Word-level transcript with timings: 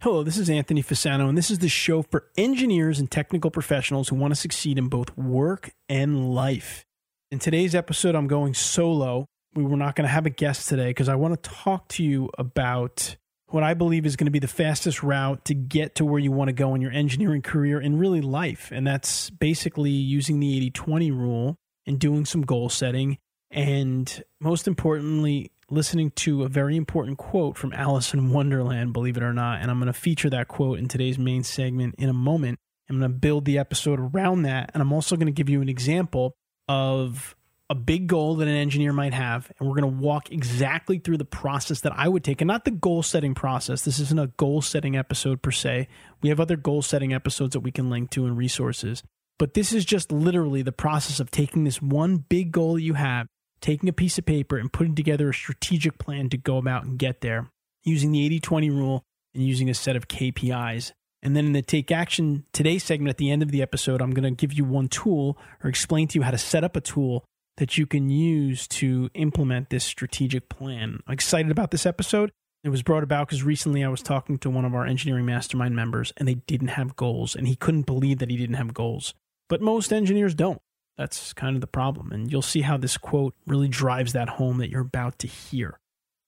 Hello, 0.00 0.22
this 0.22 0.38
is 0.38 0.48
Anthony 0.48 0.80
Fasano, 0.80 1.28
and 1.28 1.36
this 1.36 1.50
is 1.50 1.58
the 1.58 1.68
show 1.68 2.02
for 2.02 2.28
engineers 2.36 3.00
and 3.00 3.10
technical 3.10 3.50
professionals 3.50 4.08
who 4.08 4.14
want 4.14 4.30
to 4.30 4.36
succeed 4.36 4.78
in 4.78 4.86
both 4.86 5.16
work 5.18 5.72
and 5.88 6.32
life. 6.32 6.84
In 7.32 7.40
today's 7.40 7.74
episode, 7.74 8.14
I'm 8.14 8.28
going 8.28 8.54
solo. 8.54 9.26
We 9.56 9.64
were 9.64 9.76
not 9.76 9.96
going 9.96 10.04
to 10.04 10.12
have 10.12 10.24
a 10.24 10.30
guest 10.30 10.68
today 10.68 10.90
because 10.90 11.08
I 11.08 11.16
want 11.16 11.42
to 11.42 11.50
talk 11.50 11.88
to 11.88 12.04
you 12.04 12.30
about 12.38 13.16
what 13.48 13.64
I 13.64 13.74
believe 13.74 14.06
is 14.06 14.14
going 14.14 14.26
to 14.26 14.30
be 14.30 14.38
the 14.38 14.46
fastest 14.46 15.02
route 15.02 15.44
to 15.46 15.54
get 15.54 15.96
to 15.96 16.04
where 16.04 16.20
you 16.20 16.30
want 16.30 16.46
to 16.46 16.52
go 16.52 16.76
in 16.76 16.80
your 16.80 16.92
engineering 16.92 17.42
career 17.42 17.80
and 17.80 17.98
really 17.98 18.20
life. 18.20 18.70
And 18.72 18.86
that's 18.86 19.30
basically 19.30 19.90
using 19.90 20.38
the 20.38 20.56
80 20.58 20.70
20 20.70 21.10
rule 21.10 21.56
and 21.88 21.98
doing 21.98 22.24
some 22.24 22.42
goal 22.42 22.68
setting. 22.68 23.18
And 23.50 24.22
most 24.40 24.68
importantly, 24.68 25.50
listening 25.70 26.10
to 26.12 26.44
a 26.44 26.48
very 26.48 26.76
important 26.76 27.18
quote 27.18 27.56
from 27.56 27.72
Alice 27.72 28.14
in 28.14 28.30
Wonderland, 28.30 28.92
believe 28.92 29.16
it 29.16 29.22
or 29.22 29.32
not. 29.32 29.60
And 29.60 29.70
I'm 29.70 29.78
going 29.78 29.92
to 29.92 29.98
feature 29.98 30.30
that 30.30 30.48
quote 30.48 30.78
in 30.78 30.88
today's 30.88 31.18
main 31.18 31.44
segment 31.44 31.96
in 31.98 32.08
a 32.08 32.14
moment. 32.14 32.58
I'm 32.88 32.98
going 32.98 33.10
to 33.10 33.18
build 33.18 33.44
the 33.44 33.58
episode 33.58 34.00
around 34.00 34.42
that. 34.42 34.70
And 34.72 34.80
I'm 34.80 34.92
also 34.92 35.16
going 35.16 35.26
to 35.26 35.32
give 35.32 35.50
you 35.50 35.60
an 35.60 35.68
example 35.68 36.34
of 36.68 37.36
a 37.70 37.74
big 37.74 38.06
goal 38.06 38.36
that 38.36 38.48
an 38.48 38.54
engineer 38.54 38.94
might 38.94 39.12
have. 39.12 39.52
And 39.58 39.68
we're 39.68 39.78
going 39.78 39.94
to 39.94 40.02
walk 40.02 40.32
exactly 40.32 40.98
through 40.98 41.18
the 41.18 41.26
process 41.26 41.80
that 41.80 41.92
I 41.94 42.08
would 42.08 42.24
take 42.24 42.40
and 42.40 42.48
not 42.48 42.64
the 42.64 42.70
goal 42.70 43.02
setting 43.02 43.34
process. 43.34 43.82
This 43.82 43.98
isn't 43.98 44.18
a 44.18 44.28
goal 44.38 44.62
setting 44.62 44.96
episode 44.96 45.42
per 45.42 45.50
se. 45.50 45.88
We 46.22 46.30
have 46.30 46.40
other 46.40 46.56
goal 46.56 46.80
setting 46.80 47.12
episodes 47.12 47.52
that 47.52 47.60
we 47.60 47.70
can 47.70 47.90
link 47.90 48.10
to 48.10 48.24
and 48.24 48.38
resources. 48.38 49.02
But 49.38 49.52
this 49.54 49.72
is 49.72 49.84
just 49.84 50.10
literally 50.10 50.62
the 50.62 50.72
process 50.72 51.20
of 51.20 51.30
taking 51.30 51.64
this 51.64 51.82
one 51.82 52.16
big 52.16 52.52
goal 52.52 52.78
you 52.78 52.94
have 52.94 53.28
taking 53.60 53.88
a 53.88 53.92
piece 53.92 54.18
of 54.18 54.26
paper 54.26 54.56
and 54.56 54.72
putting 54.72 54.94
together 54.94 55.28
a 55.28 55.34
strategic 55.34 55.98
plan 55.98 56.28
to 56.30 56.36
go 56.36 56.56
about 56.56 56.84
and 56.84 56.98
get 56.98 57.20
there 57.20 57.50
using 57.84 58.12
the 58.12 58.24
80 58.24 58.40
20 58.40 58.70
rule 58.70 59.02
and 59.34 59.44
using 59.44 59.68
a 59.68 59.74
set 59.74 59.96
of 59.96 60.08
KPIs. 60.08 60.92
And 61.22 61.36
then 61.36 61.46
in 61.46 61.52
the 61.52 61.62
Take 61.62 61.90
Action 61.90 62.44
Today 62.52 62.78
segment 62.78 63.10
at 63.10 63.16
the 63.16 63.30
end 63.30 63.42
of 63.42 63.50
the 63.50 63.62
episode, 63.62 64.00
I'm 64.00 64.12
going 64.12 64.22
to 64.24 64.46
give 64.46 64.52
you 64.52 64.64
one 64.64 64.88
tool 64.88 65.36
or 65.62 65.68
explain 65.68 66.06
to 66.08 66.18
you 66.18 66.22
how 66.22 66.30
to 66.30 66.38
set 66.38 66.64
up 66.64 66.76
a 66.76 66.80
tool 66.80 67.24
that 67.56 67.76
you 67.76 67.86
can 67.86 68.08
use 68.08 68.68
to 68.68 69.10
implement 69.14 69.70
this 69.70 69.84
strategic 69.84 70.48
plan. 70.48 71.00
I'm 71.06 71.14
excited 71.14 71.50
about 71.50 71.72
this 71.72 71.86
episode. 71.86 72.30
It 72.62 72.70
was 72.70 72.82
brought 72.82 73.02
about 73.02 73.28
because 73.28 73.42
recently 73.42 73.84
I 73.84 73.88
was 73.88 74.02
talking 74.02 74.38
to 74.38 74.50
one 74.50 74.64
of 74.64 74.74
our 74.74 74.86
engineering 74.86 75.26
mastermind 75.26 75.74
members 75.74 76.12
and 76.16 76.26
they 76.26 76.34
didn't 76.34 76.68
have 76.68 76.96
goals, 76.96 77.34
and 77.34 77.48
he 77.48 77.56
couldn't 77.56 77.86
believe 77.86 78.18
that 78.18 78.30
he 78.30 78.36
didn't 78.36 78.56
have 78.56 78.74
goals. 78.74 79.14
But 79.48 79.60
most 79.60 79.92
engineers 79.92 80.34
don't. 80.34 80.60
That's 80.98 81.32
kind 81.32 81.56
of 81.56 81.60
the 81.60 81.68
problem. 81.68 82.10
And 82.12 82.30
you'll 82.30 82.42
see 82.42 82.60
how 82.60 82.76
this 82.76 82.98
quote 82.98 83.34
really 83.46 83.68
drives 83.68 84.12
that 84.12 84.28
home 84.28 84.58
that 84.58 84.68
you're 84.68 84.80
about 84.82 85.18
to 85.20 85.28
hear. 85.28 85.78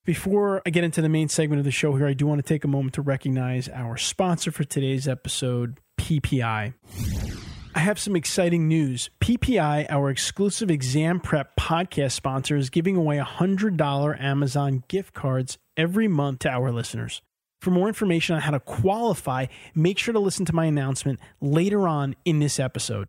Before 0.07 0.63
I 0.65 0.71
get 0.71 0.85
into 0.85 1.03
the 1.03 1.09
main 1.09 1.29
segment 1.29 1.59
of 1.59 1.65
the 1.65 1.71
show 1.71 1.95
here, 1.97 2.07
I 2.07 2.15
do 2.15 2.27
want 2.27 2.39
to 2.39 2.49
take 2.49 2.65
a 2.65 2.69
moment 2.69 2.95
to 2.95 3.03
recognize 3.03 3.69
our 3.69 3.97
sponsor 3.97 4.51
for 4.51 4.65
today's 4.65 5.07
episode, 5.07 5.79
PPI. 6.01 6.73
I 7.75 7.79
have 7.79 7.99
some 7.99 8.17
exciting 8.17 8.67
news. 8.67 9.11
PPI, 9.21 9.87
our 9.91 10.09
exclusive 10.09 10.71
exam 10.71 11.21
prep 11.21 11.55
podcast 11.57 12.13
sponsor, 12.13 12.57
is 12.57 12.71
giving 12.71 12.97
away 12.97 13.19
$100 13.19 14.21
Amazon 14.21 14.85
gift 14.89 15.15
cards 15.15 15.59
every 15.77 16.09
month 16.09 16.41
to 16.41 16.49
our 16.49 16.73
listeners. 16.73 17.23
For 17.61 17.71
more 17.71 17.89
information 17.89 18.37
on 18.37 18.43
how 18.43 18.53
to 18.53 18.61
qualify, 18.61 19.47
make 19.75 19.99
sure 19.99 20.13
to 20.13 20.19
listen 20.19 20.47
to 20.47 20.55
my 20.55 20.65
announcement 20.65 21.21
later 21.41 21.87
on 21.87 22.17
in 22.25 22.39
this 22.39 22.59
episode. 22.59 23.09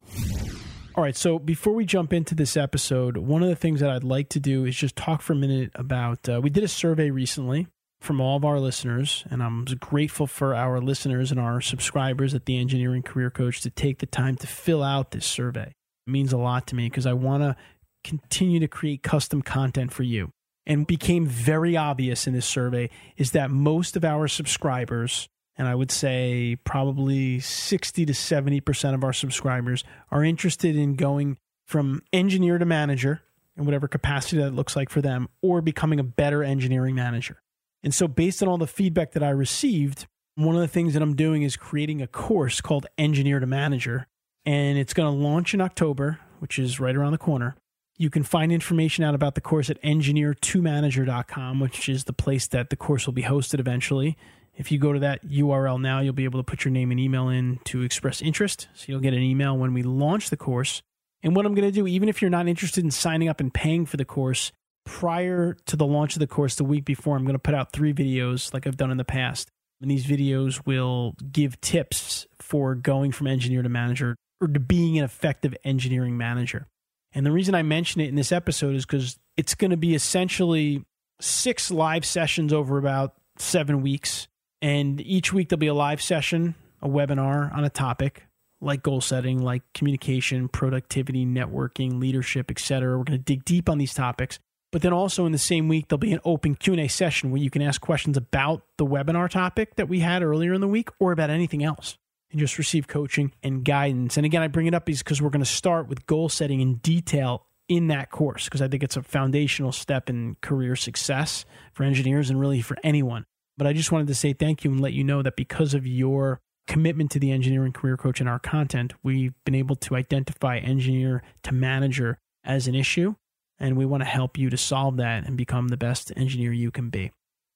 All 0.93 1.03
right, 1.03 1.15
so 1.15 1.39
before 1.39 1.71
we 1.71 1.85
jump 1.85 2.11
into 2.11 2.35
this 2.35 2.57
episode, 2.57 3.15
one 3.15 3.41
of 3.41 3.47
the 3.47 3.55
things 3.55 3.79
that 3.79 3.89
I'd 3.89 4.03
like 4.03 4.27
to 4.29 4.41
do 4.41 4.65
is 4.65 4.75
just 4.75 4.97
talk 4.97 5.21
for 5.21 5.31
a 5.31 5.37
minute 5.37 5.71
about. 5.75 6.27
Uh, 6.27 6.41
we 6.41 6.49
did 6.49 6.65
a 6.65 6.67
survey 6.67 7.11
recently 7.11 7.67
from 8.01 8.19
all 8.19 8.35
of 8.35 8.43
our 8.43 8.59
listeners, 8.59 9.23
and 9.31 9.41
I'm 9.41 9.63
grateful 9.79 10.27
for 10.27 10.53
our 10.53 10.81
listeners 10.81 11.31
and 11.31 11.39
our 11.39 11.61
subscribers 11.61 12.33
at 12.33 12.45
the 12.45 12.57
Engineering 12.59 13.03
Career 13.03 13.29
Coach 13.29 13.61
to 13.61 13.69
take 13.69 13.99
the 13.99 14.05
time 14.05 14.35
to 14.37 14.47
fill 14.47 14.83
out 14.83 15.11
this 15.11 15.25
survey. 15.25 15.73
It 16.07 16.11
means 16.11 16.33
a 16.33 16.37
lot 16.37 16.67
to 16.67 16.75
me 16.75 16.89
because 16.89 17.05
I 17.05 17.13
want 17.13 17.43
to 17.43 17.55
continue 18.03 18.59
to 18.59 18.67
create 18.67 19.01
custom 19.01 19.41
content 19.41 19.93
for 19.93 20.03
you. 20.03 20.33
And 20.65 20.85
became 20.85 21.25
very 21.25 21.77
obvious 21.77 22.27
in 22.27 22.33
this 22.33 22.45
survey 22.45 22.89
is 23.15 23.31
that 23.31 23.49
most 23.49 23.95
of 23.95 24.03
our 24.03 24.27
subscribers 24.27 25.29
and 25.61 25.69
I 25.69 25.75
would 25.75 25.91
say 25.91 26.57
probably 26.63 27.39
60 27.39 28.07
to 28.07 28.13
70% 28.13 28.95
of 28.95 29.03
our 29.03 29.13
subscribers 29.13 29.83
are 30.09 30.23
interested 30.23 30.75
in 30.75 30.95
going 30.95 31.37
from 31.67 32.01
engineer 32.11 32.57
to 32.57 32.65
manager 32.65 33.21
in 33.55 33.65
whatever 33.65 33.87
capacity 33.87 34.41
that 34.41 34.55
looks 34.55 34.75
like 34.75 34.89
for 34.89 35.03
them, 35.03 35.29
or 35.43 35.61
becoming 35.61 35.99
a 35.99 36.03
better 36.03 36.43
engineering 36.43 36.95
manager. 36.95 37.43
And 37.83 37.93
so, 37.93 38.07
based 38.07 38.41
on 38.41 38.49
all 38.49 38.57
the 38.57 38.65
feedback 38.65 39.11
that 39.11 39.21
I 39.21 39.29
received, 39.29 40.07
one 40.33 40.55
of 40.55 40.61
the 40.61 40.67
things 40.67 40.93
that 40.93 41.03
I'm 41.03 41.15
doing 41.15 41.43
is 41.43 41.57
creating 41.57 42.01
a 42.01 42.07
course 42.07 42.59
called 42.59 42.87
Engineer 42.97 43.39
to 43.39 43.45
Manager. 43.45 44.07
And 44.43 44.79
it's 44.79 44.95
going 44.95 45.13
to 45.13 45.23
launch 45.23 45.53
in 45.53 45.61
October, 45.61 46.17
which 46.39 46.57
is 46.57 46.79
right 46.79 46.95
around 46.95 47.11
the 47.11 47.19
corner. 47.19 47.55
You 47.99 48.09
can 48.09 48.23
find 48.23 48.51
information 48.51 49.03
out 49.03 49.13
about 49.13 49.35
the 49.35 49.41
course 49.41 49.69
at 49.69 49.79
engineer2manager.com, 49.83 51.59
which 51.59 51.87
is 51.87 52.05
the 52.05 52.13
place 52.13 52.47
that 52.47 52.71
the 52.71 52.75
course 52.75 53.05
will 53.05 53.13
be 53.13 53.21
hosted 53.21 53.59
eventually. 53.59 54.17
If 54.61 54.71
you 54.71 54.77
go 54.77 54.93
to 54.93 54.99
that 54.99 55.25
URL 55.25 55.81
now, 55.81 56.01
you'll 56.01 56.13
be 56.13 56.23
able 56.23 56.39
to 56.39 56.43
put 56.43 56.63
your 56.63 56.71
name 56.71 56.91
and 56.91 56.99
email 56.99 57.29
in 57.29 57.59
to 57.63 57.81
express 57.81 58.21
interest. 58.21 58.67
So 58.75 58.85
you'll 58.89 58.99
get 58.99 59.15
an 59.15 59.23
email 59.23 59.57
when 59.57 59.73
we 59.73 59.81
launch 59.81 60.29
the 60.29 60.37
course. 60.37 60.83
And 61.23 61.35
what 61.35 61.47
I'm 61.47 61.55
going 61.55 61.67
to 61.67 61.71
do, 61.71 61.87
even 61.87 62.07
if 62.07 62.21
you're 62.21 62.29
not 62.29 62.47
interested 62.47 62.83
in 62.83 62.91
signing 62.91 63.27
up 63.27 63.39
and 63.39 63.51
paying 63.51 63.87
for 63.87 63.97
the 63.97 64.05
course, 64.05 64.51
prior 64.85 65.57
to 65.65 65.75
the 65.75 65.87
launch 65.87 66.15
of 66.15 66.19
the 66.19 66.27
course, 66.27 66.53
the 66.53 66.63
week 66.63 66.85
before, 66.85 67.17
I'm 67.17 67.23
going 67.23 67.33
to 67.33 67.39
put 67.39 67.55
out 67.55 67.71
three 67.71 67.91
videos 67.91 68.53
like 68.53 68.67
I've 68.67 68.77
done 68.77 68.91
in 68.91 68.97
the 68.97 69.03
past. 69.03 69.49
And 69.81 69.89
these 69.89 70.05
videos 70.05 70.63
will 70.63 71.15
give 71.31 71.59
tips 71.59 72.27
for 72.39 72.75
going 72.75 73.11
from 73.11 73.25
engineer 73.25 73.63
to 73.63 73.69
manager 73.69 74.15
or 74.39 74.47
to 74.47 74.59
being 74.59 74.99
an 74.99 75.03
effective 75.03 75.55
engineering 75.63 76.17
manager. 76.17 76.67
And 77.13 77.25
the 77.25 77.31
reason 77.31 77.55
I 77.55 77.63
mention 77.63 77.99
it 77.99 78.09
in 78.09 78.15
this 78.15 78.31
episode 78.31 78.75
is 78.75 78.85
because 78.85 79.17
it's 79.37 79.55
going 79.55 79.71
to 79.71 79.77
be 79.77 79.95
essentially 79.95 80.85
six 81.19 81.71
live 81.71 82.05
sessions 82.05 82.53
over 82.53 82.77
about 82.77 83.15
seven 83.39 83.81
weeks 83.81 84.27
and 84.61 85.01
each 85.01 85.33
week 85.33 85.49
there'll 85.49 85.59
be 85.59 85.67
a 85.67 85.73
live 85.73 86.01
session, 86.01 86.55
a 86.81 86.87
webinar 86.87 87.53
on 87.55 87.63
a 87.63 87.69
topic 87.69 88.27
like 88.61 88.83
goal 88.83 89.01
setting, 89.01 89.41
like 89.41 89.63
communication, 89.73 90.47
productivity, 90.47 91.25
networking, 91.25 91.99
leadership, 91.99 92.51
etc. 92.51 92.97
We're 92.97 93.03
going 93.03 93.19
to 93.19 93.23
dig 93.23 93.43
deep 93.43 93.67
on 93.67 93.79
these 93.79 93.93
topics. 93.93 94.39
But 94.71 94.83
then 94.83 94.93
also 94.93 95.25
in 95.25 95.33
the 95.33 95.37
same 95.37 95.67
week 95.67 95.87
there'll 95.87 95.99
be 95.99 96.13
an 96.13 96.21
open 96.23 96.55
Q&A 96.55 96.87
session 96.87 97.31
where 97.31 97.41
you 97.41 97.49
can 97.49 97.61
ask 97.61 97.81
questions 97.81 98.15
about 98.15 98.63
the 98.77 98.85
webinar 98.85 99.29
topic 99.29 99.75
that 99.75 99.89
we 99.89 99.99
had 99.99 100.23
earlier 100.23 100.53
in 100.53 100.61
the 100.61 100.67
week 100.67 100.89
or 100.99 101.11
about 101.11 101.29
anything 101.29 101.63
else 101.63 101.97
and 102.29 102.39
just 102.39 102.57
receive 102.57 102.87
coaching 102.87 103.33
and 103.43 103.65
guidance. 103.65 104.15
And 104.15 104.25
again, 104.25 104.41
I 104.41 104.47
bring 104.47 104.67
it 104.67 104.73
up 104.73 104.85
because 104.85 105.21
we're 105.21 105.29
going 105.29 105.43
to 105.43 105.49
start 105.49 105.89
with 105.89 106.05
goal 106.05 106.29
setting 106.29 106.61
in 106.61 106.75
detail 106.75 107.45
in 107.67 107.87
that 107.87 108.11
course 108.11 108.45
because 108.45 108.61
I 108.61 108.69
think 108.69 108.83
it's 108.83 108.95
a 108.95 109.03
foundational 109.03 109.73
step 109.73 110.09
in 110.09 110.37
career 110.41 110.77
success 110.77 111.43
for 111.73 111.83
engineers 111.83 112.29
and 112.29 112.39
really 112.39 112.61
for 112.61 112.77
anyone. 112.83 113.25
But 113.61 113.67
I 113.67 113.73
just 113.73 113.91
wanted 113.91 114.07
to 114.07 114.15
say 114.15 114.33
thank 114.33 114.63
you 114.63 114.71
and 114.71 114.81
let 114.81 114.93
you 114.93 115.03
know 115.03 115.21
that 115.21 115.35
because 115.35 115.75
of 115.75 115.85
your 115.85 116.41
commitment 116.65 117.11
to 117.11 117.19
the 117.19 117.31
engineering 117.31 117.73
career 117.73 117.95
coach 117.95 118.19
and 118.19 118.27
our 118.27 118.39
content, 118.39 118.93
we've 119.03 119.35
been 119.45 119.53
able 119.53 119.75
to 119.75 119.95
identify 119.95 120.57
engineer 120.57 121.21
to 121.43 121.53
manager 121.53 122.17
as 122.43 122.65
an 122.65 122.73
issue. 122.73 123.13
And 123.59 123.77
we 123.77 123.85
want 123.85 124.01
to 124.01 124.09
help 124.09 124.35
you 124.35 124.49
to 124.49 124.57
solve 124.57 124.97
that 124.97 125.27
and 125.27 125.37
become 125.37 125.67
the 125.67 125.77
best 125.77 126.11
engineer 126.17 126.51
you 126.51 126.71
can 126.71 126.89
be. 126.89 127.11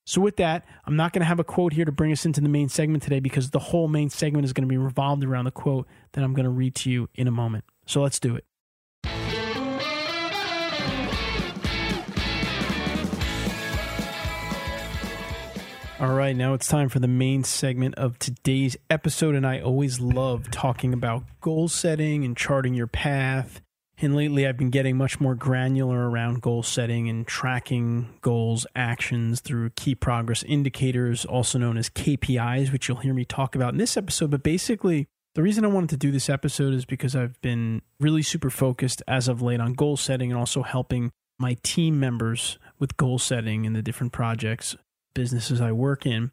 So, 0.06 0.22
with 0.22 0.36
that, 0.36 0.64
I'm 0.86 0.96
not 0.96 1.12
going 1.12 1.22
to 1.22 1.26
have 1.26 1.40
a 1.40 1.44
quote 1.44 1.74
here 1.74 1.86
to 1.86 1.92
bring 1.92 2.12
us 2.12 2.24
into 2.24 2.40
the 2.40 2.50
main 2.50 2.70
segment 2.70 3.02
today 3.02 3.20
because 3.20 3.50
the 3.50 3.58
whole 3.58 3.88
main 3.88 4.12
segment 4.12 4.46
is 4.46 4.54
going 4.54 4.68
to 4.68 4.72
be 4.72 4.78
revolved 4.78 5.24
around 5.24 5.46
the 5.46 5.52
quote 5.52 5.88
that 6.14 6.24
I'm 6.24 6.36
going 6.36 6.44
to 6.44 6.52
read 6.52 6.76
to 6.76 6.92
you 6.92 7.10
in 7.16 7.28
a 7.28 7.32
moment. 7.32 7.64
So, 7.88 8.04
let's 8.04 8.20
do 8.20 8.36
it. 8.36 8.46
All 15.98 16.14
right, 16.14 16.36
now 16.36 16.54
it's 16.54 16.68
time 16.68 16.90
for 16.90 17.00
the 17.00 17.08
main 17.08 17.46
segment 17.46 17.96
of 17.96 18.20
today's 18.20 18.76
episode. 18.90 19.34
And 19.34 19.48
I 19.48 19.62
always 19.62 20.02
love 20.02 20.52
talking 20.52 20.92
about 20.92 21.24
goal 21.40 21.70
setting 21.70 22.26
and 22.26 22.36
charting 22.36 22.74
your 22.74 22.88
path. 22.88 23.62
And 24.00 24.14
lately, 24.14 24.46
I've 24.46 24.58
been 24.58 24.72
getting 24.72 24.98
much 24.98 25.22
more 25.22 25.36
granular 25.36 26.10
around 26.10 26.42
goal 26.42 26.64
setting 26.64 27.08
and 27.08 27.26
tracking 27.26 28.10
goals, 28.20 28.68
actions 28.76 29.40
through 29.40 29.70
key 29.70 29.96
progress 29.96 30.44
indicators, 30.44 31.24
also 31.24 31.58
known 31.58 31.78
as 31.78 31.90
KPIs, 31.90 32.74
which 32.74 32.90
you'll 32.90 32.98
hear 32.98 33.14
me 33.14 33.24
talk 33.24 33.56
about 33.56 33.74
in 33.74 33.78
this 33.78 33.96
episode. 33.96 34.32
But 34.32 34.44
basically, 34.44 35.08
The 35.36 35.44
reason 35.44 35.66
I 35.66 35.68
wanted 35.68 35.90
to 35.90 35.98
do 35.98 36.12
this 36.12 36.30
episode 36.30 36.74
is 36.74 36.86
because 36.86 37.14
I've 37.14 37.40
been 37.42 37.82
really 38.00 38.22
super 38.22 38.50
focused 38.50 39.04
as 39.06 39.28
of 39.28 39.42
late 39.42 39.60
on 39.60 39.74
goal 39.74 39.98
setting 39.98 40.32
and 40.32 40.40
also 40.40 40.64
helping 40.64 41.12
my 41.38 41.58
team 41.62 42.00
members 42.00 42.58
with 42.80 42.96
goal 42.96 43.20
setting 43.20 43.66
in 43.66 43.74
the 43.74 43.82
different 43.82 44.14
projects, 44.14 44.78
businesses 45.16 45.60
I 45.60 45.72
work 45.72 46.06
in. 46.06 46.30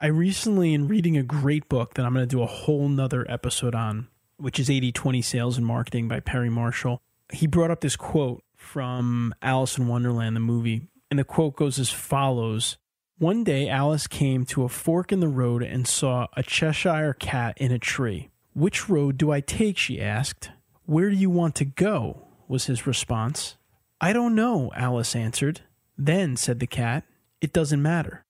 I 0.00 0.06
recently, 0.06 0.72
in 0.72 0.86
reading 0.86 1.16
a 1.16 1.24
great 1.24 1.68
book 1.68 1.94
that 1.94 2.06
I'm 2.06 2.14
going 2.14 2.26
to 2.26 2.30
do 2.36 2.42
a 2.42 2.46
whole 2.46 2.88
nother 2.88 3.28
episode 3.28 3.74
on, 3.74 4.06
which 4.36 4.60
is 4.60 4.70
80 4.70 4.92
20 4.92 5.20
Sales 5.20 5.56
and 5.56 5.66
Marketing 5.66 6.06
by 6.06 6.20
Perry 6.20 6.48
Marshall, 6.48 7.02
he 7.32 7.48
brought 7.48 7.72
up 7.72 7.80
this 7.80 7.96
quote 7.96 8.44
from 8.54 9.34
Alice 9.42 9.76
in 9.76 9.88
Wonderland, 9.88 10.36
the 10.36 10.40
movie. 10.40 10.82
And 11.10 11.18
the 11.18 11.24
quote 11.24 11.56
goes 11.56 11.78
as 11.80 11.90
follows 11.90 12.76
One 13.18 13.42
day, 13.42 13.68
Alice 13.68 14.06
came 14.06 14.44
to 14.46 14.62
a 14.62 14.68
fork 14.68 15.10
in 15.10 15.18
the 15.18 15.28
road 15.28 15.62
and 15.62 15.88
saw 15.88 16.28
a 16.36 16.42
Cheshire 16.42 17.14
cat 17.18 17.58
in 17.58 17.72
a 17.72 17.78
tree. 17.78 18.30
Which 18.54 18.88
road 18.88 19.18
do 19.18 19.32
I 19.32 19.40
take? 19.40 19.76
she 19.76 20.00
asked. 20.00 20.50
Where 20.86 21.10
do 21.10 21.16
you 21.16 21.30
want 21.30 21.56
to 21.56 21.64
go? 21.64 22.28
was 22.48 22.66
his 22.66 22.86
response. 22.86 23.56
I 24.00 24.12
don't 24.12 24.34
know, 24.34 24.72
Alice 24.74 25.14
answered. 25.14 25.60
Then, 25.96 26.36
said 26.36 26.58
the 26.58 26.66
cat, 26.66 27.04
it 27.40 27.52
doesn't 27.52 27.82
matter. 27.82 28.24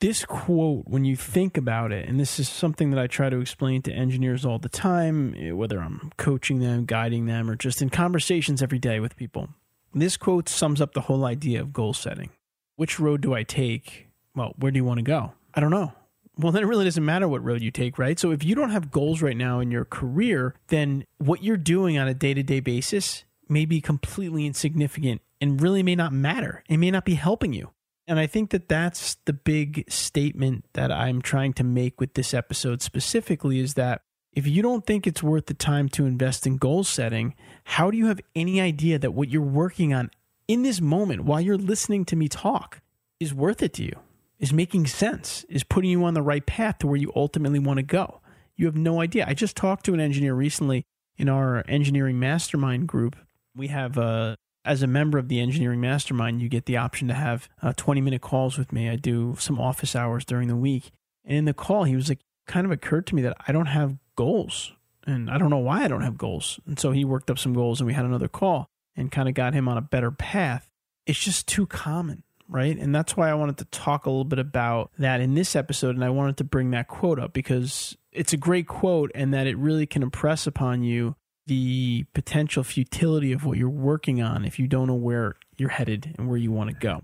This 0.00 0.24
quote, 0.24 0.84
when 0.86 1.04
you 1.04 1.16
think 1.16 1.56
about 1.56 1.90
it, 1.90 2.08
and 2.08 2.20
this 2.20 2.38
is 2.38 2.48
something 2.48 2.90
that 2.90 3.00
I 3.00 3.08
try 3.08 3.30
to 3.30 3.40
explain 3.40 3.82
to 3.82 3.92
engineers 3.92 4.44
all 4.44 4.60
the 4.60 4.68
time, 4.68 5.34
eh, 5.36 5.50
whether 5.50 5.80
I'm 5.80 6.12
coaching 6.16 6.60
them, 6.60 6.84
guiding 6.84 7.26
them, 7.26 7.50
or 7.50 7.56
just 7.56 7.82
in 7.82 7.90
conversations 7.90 8.62
every 8.62 8.78
day 8.78 9.00
with 9.00 9.16
people, 9.16 9.48
this 9.92 10.16
quote 10.16 10.48
sums 10.48 10.80
up 10.80 10.92
the 10.92 11.02
whole 11.02 11.24
idea 11.24 11.60
of 11.60 11.72
goal 11.72 11.94
setting. 11.94 12.30
Which 12.76 13.00
road 13.00 13.22
do 13.22 13.34
I 13.34 13.42
take? 13.42 14.06
Well, 14.36 14.54
where 14.56 14.70
do 14.70 14.78
you 14.78 14.84
want 14.84 14.98
to 14.98 15.04
go? 15.04 15.32
I 15.54 15.60
don't 15.60 15.70
know. 15.70 15.92
Well, 16.36 16.52
then 16.52 16.62
it 16.62 16.66
really 16.66 16.84
doesn't 16.84 17.04
matter 17.04 17.26
what 17.26 17.42
road 17.42 17.62
you 17.62 17.72
take, 17.72 17.98
right? 17.98 18.16
So 18.16 18.30
if 18.30 18.44
you 18.44 18.54
don't 18.54 18.70
have 18.70 18.92
goals 18.92 19.20
right 19.20 19.36
now 19.36 19.58
in 19.58 19.72
your 19.72 19.84
career, 19.84 20.54
then 20.68 21.04
what 21.18 21.42
you're 21.42 21.56
doing 21.56 21.98
on 21.98 22.06
a 22.06 22.14
day 22.14 22.34
to 22.34 22.44
day 22.44 22.60
basis 22.60 23.24
may 23.48 23.64
be 23.64 23.80
completely 23.80 24.46
insignificant 24.46 25.22
and 25.40 25.60
really 25.60 25.82
may 25.82 25.96
not 25.96 26.12
matter. 26.12 26.62
It 26.68 26.76
may 26.76 26.92
not 26.92 27.04
be 27.04 27.14
helping 27.14 27.52
you. 27.52 27.70
And 28.08 28.18
I 28.18 28.26
think 28.26 28.50
that 28.50 28.70
that's 28.70 29.18
the 29.26 29.34
big 29.34 29.84
statement 29.92 30.64
that 30.72 30.90
I'm 30.90 31.20
trying 31.20 31.52
to 31.54 31.64
make 31.64 32.00
with 32.00 32.14
this 32.14 32.32
episode 32.32 32.80
specifically 32.80 33.60
is 33.60 33.74
that 33.74 34.00
if 34.32 34.46
you 34.46 34.62
don't 34.62 34.86
think 34.86 35.06
it's 35.06 35.22
worth 35.22 35.44
the 35.44 35.54
time 35.54 35.90
to 35.90 36.06
invest 36.06 36.46
in 36.46 36.56
goal 36.56 36.84
setting, 36.84 37.34
how 37.64 37.90
do 37.90 37.98
you 37.98 38.06
have 38.06 38.20
any 38.34 38.62
idea 38.62 38.98
that 38.98 39.12
what 39.12 39.28
you're 39.28 39.42
working 39.42 39.92
on 39.92 40.10
in 40.46 40.62
this 40.62 40.80
moment 40.80 41.24
while 41.24 41.40
you're 41.40 41.58
listening 41.58 42.06
to 42.06 42.16
me 42.16 42.28
talk 42.28 42.80
is 43.20 43.34
worth 43.34 43.62
it 43.62 43.74
to 43.74 43.84
you, 43.84 43.96
is 44.38 44.54
making 44.54 44.86
sense, 44.86 45.44
is 45.50 45.62
putting 45.62 45.90
you 45.90 46.02
on 46.04 46.14
the 46.14 46.22
right 46.22 46.46
path 46.46 46.78
to 46.78 46.86
where 46.86 46.96
you 46.96 47.12
ultimately 47.14 47.58
want 47.58 47.76
to 47.76 47.82
go? 47.82 48.20
You 48.56 48.64
have 48.66 48.76
no 48.76 49.02
idea. 49.02 49.26
I 49.28 49.34
just 49.34 49.54
talked 49.54 49.84
to 49.84 49.92
an 49.92 50.00
engineer 50.00 50.34
recently 50.34 50.86
in 51.18 51.28
our 51.28 51.62
engineering 51.68 52.18
mastermind 52.18 52.88
group. 52.88 53.16
We 53.54 53.68
have 53.68 53.98
a 53.98 54.36
as 54.64 54.82
a 54.82 54.86
member 54.86 55.18
of 55.18 55.28
the 55.28 55.40
engineering 55.40 55.80
mastermind, 55.80 56.42
you 56.42 56.48
get 56.48 56.66
the 56.66 56.76
option 56.76 57.08
to 57.08 57.14
have 57.14 57.48
uh, 57.62 57.72
20 57.76 58.00
minute 58.00 58.20
calls 58.20 58.58
with 58.58 58.72
me. 58.72 58.88
I 58.88 58.96
do 58.96 59.36
some 59.38 59.60
office 59.60 59.96
hours 59.96 60.24
during 60.24 60.48
the 60.48 60.56
week. 60.56 60.90
And 61.24 61.38
in 61.38 61.44
the 61.44 61.54
call, 61.54 61.84
he 61.84 61.96
was 61.96 62.08
like, 62.08 62.20
kind 62.46 62.64
of 62.64 62.72
occurred 62.72 63.06
to 63.06 63.14
me 63.14 63.22
that 63.22 63.36
I 63.46 63.52
don't 63.52 63.66
have 63.66 63.98
goals. 64.16 64.72
And 65.06 65.30
I 65.30 65.38
don't 65.38 65.50
know 65.50 65.58
why 65.58 65.84
I 65.84 65.88
don't 65.88 66.02
have 66.02 66.18
goals. 66.18 66.60
And 66.66 66.78
so 66.78 66.90
he 66.90 67.04
worked 67.04 67.30
up 67.30 67.38
some 67.38 67.54
goals 67.54 67.80
and 67.80 67.86
we 67.86 67.94
had 67.94 68.04
another 68.04 68.28
call 68.28 68.68
and 68.96 69.12
kind 69.12 69.28
of 69.28 69.34
got 69.34 69.54
him 69.54 69.68
on 69.68 69.78
a 69.78 69.82
better 69.82 70.10
path. 70.10 70.68
It's 71.06 71.22
just 71.22 71.46
too 71.46 71.66
common, 71.66 72.24
right? 72.48 72.76
And 72.76 72.94
that's 72.94 73.16
why 73.16 73.30
I 73.30 73.34
wanted 73.34 73.58
to 73.58 73.64
talk 73.66 74.04
a 74.04 74.10
little 74.10 74.24
bit 74.24 74.38
about 74.38 74.90
that 74.98 75.20
in 75.20 75.34
this 75.34 75.56
episode. 75.56 75.94
And 75.94 76.04
I 76.04 76.10
wanted 76.10 76.36
to 76.38 76.44
bring 76.44 76.72
that 76.72 76.88
quote 76.88 77.18
up 77.18 77.32
because 77.32 77.96
it's 78.12 78.32
a 78.32 78.36
great 78.36 78.66
quote 78.66 79.10
and 79.14 79.32
that 79.32 79.46
it 79.46 79.56
really 79.56 79.86
can 79.86 80.02
impress 80.02 80.46
upon 80.46 80.82
you 80.82 81.14
the 81.48 82.04
potential 82.14 82.62
futility 82.62 83.32
of 83.32 83.44
what 83.44 83.58
you're 83.58 83.68
working 83.68 84.22
on 84.22 84.44
if 84.44 84.58
you 84.58 84.68
don't 84.68 84.86
know 84.86 84.94
where 84.94 85.34
you're 85.56 85.70
headed 85.70 86.14
and 86.16 86.28
where 86.28 86.38
you 86.38 86.52
want 86.52 86.70
to 86.70 86.76
go. 86.76 87.02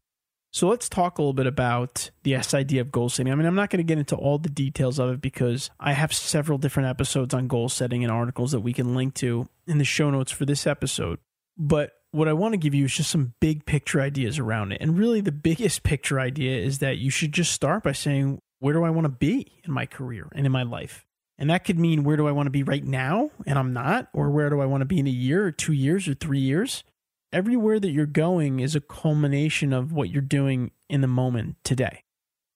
So 0.53 0.69
let's 0.69 0.89
talk 0.89 1.19
a 1.19 1.23
little 1.23 1.33
bit 1.33 1.49
about 1.49 2.11
the 2.23 2.37
S 2.37 2.55
idea 2.55 2.81
of 2.81 2.93
goal 2.93 3.09
setting. 3.09 3.33
I 3.33 3.35
mean, 3.35 3.45
I'm 3.45 3.57
not 3.57 3.71
going 3.71 3.79
to 3.79 3.83
get 3.83 3.99
into 3.99 4.15
all 4.15 4.39
the 4.39 4.49
details 4.49 5.01
of 5.01 5.11
it 5.11 5.21
because 5.21 5.69
I 5.81 5.95
have 5.95 6.13
several 6.13 6.59
different 6.59 6.89
episodes 6.89 7.35
on 7.35 7.49
goal 7.49 7.69
setting 7.69 8.05
and 8.05 8.13
articles 8.13 8.53
that 8.53 8.61
we 8.61 8.73
can 8.73 8.95
link 8.95 9.15
to 9.15 9.49
in 9.67 9.79
the 9.79 9.85
show 9.85 10.11
notes 10.11 10.31
for 10.31 10.45
this 10.45 10.65
episode. 10.65 11.19
But 11.59 11.91
what 12.13 12.29
I 12.29 12.35
want 12.35 12.53
to 12.53 12.59
give 12.59 12.73
you 12.73 12.85
is 12.85 12.95
just 12.95 13.11
some 13.11 13.35
big 13.41 13.67
picture 13.67 14.01
ideas 14.01 14.39
around 14.39 14.71
it. 14.71 14.81
And 14.81 14.97
really, 14.97 15.21
the 15.21 15.33
biggest 15.33 15.83
picture 15.83 16.21
idea 16.21 16.57
is 16.57 16.79
that 16.79 16.99
you 16.99 17.11
should 17.11 17.33
just 17.33 17.51
start 17.51 17.83
by 17.83 17.91
saying, 17.91 18.39
where 18.61 18.75
do 18.75 18.85
I 18.85 18.91
want 18.91 19.07
to 19.07 19.09
be 19.09 19.61
in 19.65 19.73
my 19.73 19.87
career 19.87 20.29
and 20.37 20.47
in 20.47 20.53
my 20.53 20.63
life? 20.63 21.05
And 21.39 21.51
that 21.51 21.65
could 21.65 21.79
mean 21.79 22.05
where 22.05 22.17
do 22.17 22.29
I 22.29 22.33
want 22.33 22.47
to 22.47 22.51
be 22.51 22.63
right 22.63 22.85
now 22.85 23.31
and 23.47 23.59
I'm 23.59 23.73
not, 23.73 24.09
or 24.13 24.31
where 24.31 24.51
do 24.51 24.61
I 24.61 24.67
want 24.67 24.83
to 24.83 24.87
be 24.87 25.01
in 25.01 25.07
a 25.07 25.11
year 25.11 25.45
or 25.45 25.51
two 25.51 25.73
years 25.73 26.07
or 26.07 26.15
three 26.15 26.41
years? 26.41 26.85
Everywhere 27.33 27.81
that 27.81 27.91
you're 27.91 28.07
going 28.07 28.61
is 28.61 28.77
a 28.77 28.81
culmination 28.81 29.73
of 29.73 29.93
what 29.93 30.11
you're 30.11 30.23
doing 30.23 30.71
in 30.89 31.01
the 31.01 31.09
moment 31.09 31.57
today. 31.65 32.05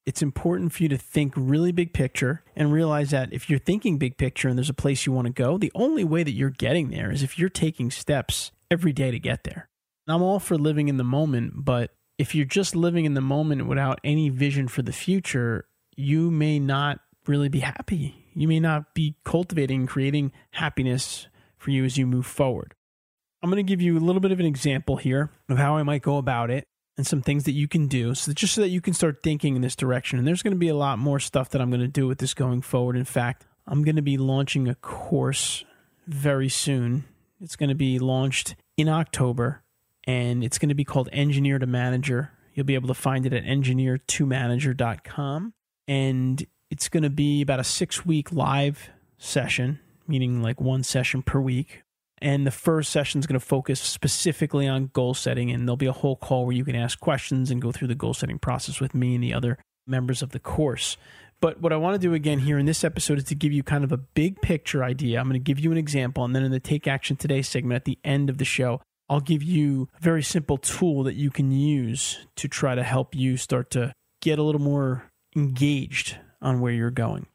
It's 0.06 0.22
important 0.22 0.72
for 0.72 0.84
you 0.84 0.88
to 0.90 0.96
think 0.96 1.34
really 1.36 1.72
big 1.72 1.92
picture 1.92 2.44
and 2.54 2.72
realize 2.72 3.10
that 3.10 3.32
if 3.32 3.50
you're 3.50 3.58
thinking 3.58 3.98
big 3.98 4.16
picture 4.16 4.48
and 4.48 4.56
there's 4.56 4.70
a 4.70 4.74
place 4.74 5.04
you 5.04 5.12
want 5.12 5.26
to 5.26 5.32
go, 5.32 5.58
the 5.58 5.72
only 5.74 6.04
way 6.04 6.22
that 6.22 6.32
you're 6.32 6.48
getting 6.48 6.90
there 6.90 7.10
is 7.10 7.22
if 7.22 7.38
you're 7.38 7.48
taking 7.48 7.90
steps 7.90 8.52
every 8.70 8.92
day 8.92 9.10
to 9.10 9.18
get 9.18 9.44
there. 9.44 9.68
And 10.06 10.14
I'm 10.14 10.22
all 10.22 10.38
for 10.38 10.56
living 10.56 10.88
in 10.88 10.96
the 10.96 11.04
moment, 11.04 11.64
but 11.64 11.90
if 12.16 12.34
you're 12.34 12.46
just 12.46 12.74
living 12.74 13.04
in 13.04 13.14
the 13.14 13.20
moment 13.20 13.66
without 13.66 14.00
any 14.02 14.28
vision 14.28 14.68
for 14.68 14.82
the 14.82 14.92
future, 14.92 15.66
you 15.96 16.30
may 16.30 16.58
not 16.58 17.00
really 17.26 17.48
be 17.48 17.60
happy 17.60 18.17
you 18.38 18.46
may 18.46 18.60
not 18.60 18.94
be 18.94 19.16
cultivating, 19.24 19.86
creating 19.86 20.30
happiness 20.52 21.26
for 21.56 21.72
you 21.72 21.84
as 21.84 21.98
you 21.98 22.06
move 22.06 22.24
forward. 22.24 22.76
I'm 23.42 23.50
going 23.50 23.64
to 23.64 23.68
give 23.68 23.82
you 23.82 23.98
a 23.98 24.00
little 24.00 24.20
bit 24.20 24.30
of 24.30 24.38
an 24.38 24.46
example 24.46 24.96
here 24.96 25.30
of 25.48 25.58
how 25.58 25.76
I 25.76 25.82
might 25.82 26.02
go 26.02 26.18
about 26.18 26.50
it 26.50 26.68
and 26.96 27.04
some 27.04 27.20
things 27.20 27.42
that 27.44 27.52
you 27.52 27.66
can 27.66 27.88
do 27.88 28.14
so 28.14 28.32
just 28.32 28.54
so 28.54 28.60
that 28.60 28.68
you 28.68 28.80
can 28.80 28.94
start 28.94 29.24
thinking 29.24 29.56
in 29.56 29.62
this 29.62 29.74
direction. 29.74 30.20
And 30.20 30.26
there's 30.26 30.42
going 30.42 30.54
to 30.54 30.58
be 30.58 30.68
a 30.68 30.76
lot 30.76 31.00
more 31.00 31.18
stuff 31.18 31.50
that 31.50 31.60
I'm 31.60 31.70
going 31.70 31.80
to 31.80 31.88
do 31.88 32.06
with 32.06 32.18
this 32.18 32.32
going 32.32 32.62
forward. 32.62 32.94
In 32.96 33.04
fact, 33.04 33.44
I'm 33.66 33.82
going 33.82 33.96
to 33.96 34.02
be 34.02 34.16
launching 34.16 34.68
a 34.68 34.76
course 34.76 35.64
very 36.06 36.48
soon. 36.48 37.06
It's 37.40 37.56
going 37.56 37.70
to 37.70 37.74
be 37.74 37.98
launched 37.98 38.54
in 38.76 38.88
October 38.88 39.64
and 40.06 40.44
it's 40.44 40.58
going 40.58 40.68
to 40.68 40.76
be 40.76 40.84
called 40.84 41.08
Engineer 41.12 41.58
to 41.58 41.66
Manager. 41.66 42.30
You'll 42.54 42.66
be 42.66 42.76
able 42.76 42.88
to 42.88 42.94
find 42.94 43.26
it 43.26 43.32
at 43.32 43.44
engineer2manager.com. 43.44 45.54
And 45.86 46.46
it's 46.70 46.88
going 46.88 47.02
to 47.02 47.10
be 47.10 47.42
about 47.42 47.60
a 47.60 47.64
six 47.64 48.04
week 48.04 48.32
live 48.32 48.90
session, 49.18 49.80
meaning 50.06 50.42
like 50.42 50.60
one 50.60 50.82
session 50.82 51.22
per 51.22 51.40
week. 51.40 51.82
And 52.20 52.46
the 52.46 52.50
first 52.50 52.90
session 52.90 53.20
is 53.20 53.26
going 53.26 53.38
to 53.38 53.46
focus 53.46 53.80
specifically 53.80 54.66
on 54.66 54.90
goal 54.92 55.14
setting. 55.14 55.50
And 55.50 55.66
there'll 55.66 55.76
be 55.76 55.86
a 55.86 55.92
whole 55.92 56.16
call 56.16 56.46
where 56.46 56.56
you 56.56 56.64
can 56.64 56.74
ask 56.74 56.98
questions 56.98 57.50
and 57.50 57.62
go 57.62 57.70
through 57.70 57.88
the 57.88 57.94
goal 57.94 58.14
setting 58.14 58.38
process 58.38 58.80
with 58.80 58.94
me 58.94 59.14
and 59.14 59.22
the 59.22 59.32
other 59.32 59.58
members 59.86 60.20
of 60.20 60.30
the 60.30 60.40
course. 60.40 60.96
But 61.40 61.60
what 61.60 61.72
I 61.72 61.76
want 61.76 61.94
to 61.94 62.00
do 62.00 62.14
again 62.14 62.40
here 62.40 62.58
in 62.58 62.66
this 62.66 62.82
episode 62.82 63.18
is 63.18 63.24
to 63.24 63.36
give 63.36 63.52
you 63.52 63.62
kind 63.62 63.84
of 63.84 63.92
a 63.92 63.96
big 63.96 64.42
picture 64.42 64.82
idea. 64.82 65.20
I'm 65.20 65.28
going 65.28 65.40
to 65.40 65.44
give 65.44 65.60
you 65.60 65.70
an 65.70 65.78
example. 65.78 66.24
And 66.24 66.34
then 66.34 66.42
in 66.42 66.50
the 66.50 66.58
Take 66.58 66.88
Action 66.88 67.16
Today 67.16 67.42
segment 67.42 67.76
at 67.76 67.84
the 67.84 67.98
end 68.02 68.28
of 68.28 68.38
the 68.38 68.44
show, 68.44 68.80
I'll 69.08 69.20
give 69.20 69.42
you 69.42 69.88
a 69.96 70.00
very 70.00 70.22
simple 70.24 70.58
tool 70.58 71.04
that 71.04 71.14
you 71.14 71.30
can 71.30 71.52
use 71.52 72.26
to 72.36 72.48
try 72.48 72.74
to 72.74 72.82
help 72.82 73.14
you 73.14 73.36
start 73.36 73.70
to 73.70 73.92
get 74.20 74.40
a 74.40 74.42
little 74.42 74.60
more 74.60 75.04
engaged 75.36 76.18
on 76.40 76.60
where 76.60 76.72
you're 76.72 76.90
going. 76.90 77.26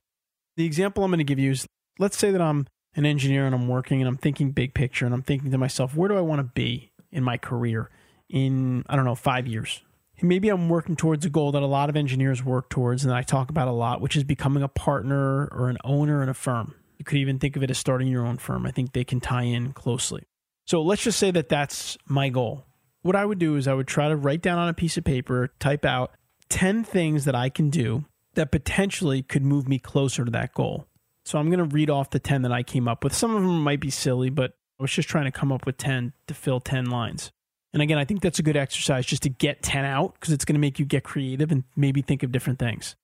The 0.55 0.65
example 0.65 1.03
I'm 1.03 1.11
going 1.11 1.19
to 1.19 1.23
give 1.23 1.39
you 1.39 1.51
is 1.51 1.67
let's 1.99 2.17
say 2.17 2.31
that 2.31 2.41
I'm 2.41 2.67
an 2.95 3.05
engineer 3.05 3.45
and 3.45 3.55
I'm 3.55 3.67
working 3.67 4.01
and 4.01 4.07
I'm 4.07 4.17
thinking 4.17 4.51
big 4.51 4.73
picture 4.73 5.05
and 5.05 5.13
I'm 5.13 5.23
thinking 5.23 5.51
to 5.51 5.57
myself, 5.57 5.95
where 5.95 6.09
do 6.09 6.17
I 6.17 6.21
want 6.21 6.39
to 6.39 6.43
be 6.43 6.91
in 7.11 7.23
my 7.23 7.37
career 7.37 7.89
in, 8.29 8.83
I 8.87 8.95
don't 8.95 9.05
know, 9.05 9.15
five 9.15 9.47
years? 9.47 9.83
Maybe 10.21 10.47
I'm 10.47 10.69
working 10.69 10.95
towards 10.95 11.25
a 11.25 11.29
goal 11.29 11.51
that 11.51 11.63
a 11.63 11.67
lot 11.67 11.89
of 11.89 11.97
engineers 11.97 12.45
work 12.45 12.69
towards 12.69 13.03
and 13.03 13.13
I 13.13 13.23
talk 13.23 13.49
about 13.49 13.67
a 13.67 13.71
lot, 13.71 13.99
which 13.99 14.15
is 14.15 14.23
becoming 14.23 14.63
a 14.63 14.67
partner 14.67 15.47
or 15.47 15.69
an 15.69 15.77
owner 15.83 16.23
in 16.23 16.29
a 16.29 16.33
firm. 16.33 16.75
You 16.97 17.03
could 17.03 17.17
even 17.17 17.39
think 17.39 17.55
of 17.55 17.63
it 17.63 17.71
as 17.71 17.77
starting 17.77 18.07
your 18.07 18.25
own 18.25 18.37
firm. 18.37 18.65
I 18.65 18.71
think 18.71 18.93
they 18.93 19.03
can 19.03 19.19
tie 19.19 19.43
in 19.43 19.73
closely. 19.73 20.23
So 20.65 20.81
let's 20.81 21.03
just 21.03 21.19
say 21.19 21.31
that 21.31 21.49
that's 21.49 21.97
my 22.07 22.29
goal. 22.29 22.65
What 23.01 23.17
I 23.17 23.25
would 23.25 23.39
do 23.39 23.57
is 23.57 23.67
I 23.67 23.73
would 23.73 23.87
try 23.87 24.07
to 24.07 24.15
write 24.15 24.41
down 24.41 24.57
on 24.57 24.69
a 24.69 24.73
piece 24.73 24.95
of 24.95 25.03
paper, 25.03 25.51
type 25.59 25.83
out 25.83 26.11
10 26.49 26.85
things 26.85 27.25
that 27.25 27.35
I 27.35 27.49
can 27.49 27.69
do 27.69 28.05
that 28.35 28.51
potentially 28.51 29.21
could 29.21 29.43
move 29.43 29.67
me 29.67 29.79
closer 29.79 30.25
to 30.25 30.31
that 30.31 30.53
goal. 30.53 30.87
So 31.25 31.37
I'm 31.39 31.49
going 31.49 31.59
to 31.59 31.75
read 31.75 31.89
off 31.89 32.09
the 32.09 32.19
10 32.19 32.41
that 32.41 32.51
I 32.51 32.63
came 32.63 32.87
up 32.87 33.03
with. 33.03 33.13
Some 33.13 33.35
of 33.35 33.41
them 33.41 33.63
might 33.63 33.79
be 33.79 33.89
silly, 33.89 34.29
but 34.29 34.51
I 34.79 34.83
was 34.83 34.91
just 34.91 35.09
trying 35.09 35.25
to 35.25 35.31
come 35.31 35.51
up 35.51 35.65
with 35.65 35.77
10 35.77 36.13
to 36.27 36.33
fill 36.33 36.59
10 36.59 36.89
lines. 36.89 37.31
And 37.71 37.81
again, 37.81 37.97
I 37.97 38.05
think 38.05 38.21
that's 38.21 38.39
a 38.39 38.43
good 38.43 38.57
exercise 38.57 39.05
just 39.05 39.23
to 39.23 39.29
get 39.29 39.63
10 39.63 39.85
out 39.85 40.13
because 40.13 40.33
it's 40.33 40.45
going 40.45 40.55
to 40.55 40.59
make 40.59 40.79
you 40.79 40.85
get 40.85 41.03
creative 41.03 41.51
and 41.51 41.63
maybe 41.75 42.01
think 42.01 42.21
of 42.23 42.31
different 42.31 42.59
things. 42.59 42.95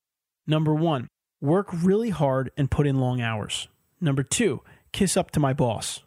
Number 0.46 0.74
one, 0.74 1.08
work 1.42 1.68
really 1.72 2.10
hard 2.10 2.52
and 2.58 2.70
put 2.70 2.86
in 2.86 3.00
long 3.00 3.22
hours. 3.22 3.68
Number 4.02 4.24
two, 4.24 4.62
kiss 4.92 5.18
up 5.18 5.32
to 5.32 5.40
my 5.40 5.54
boss. 5.54 6.02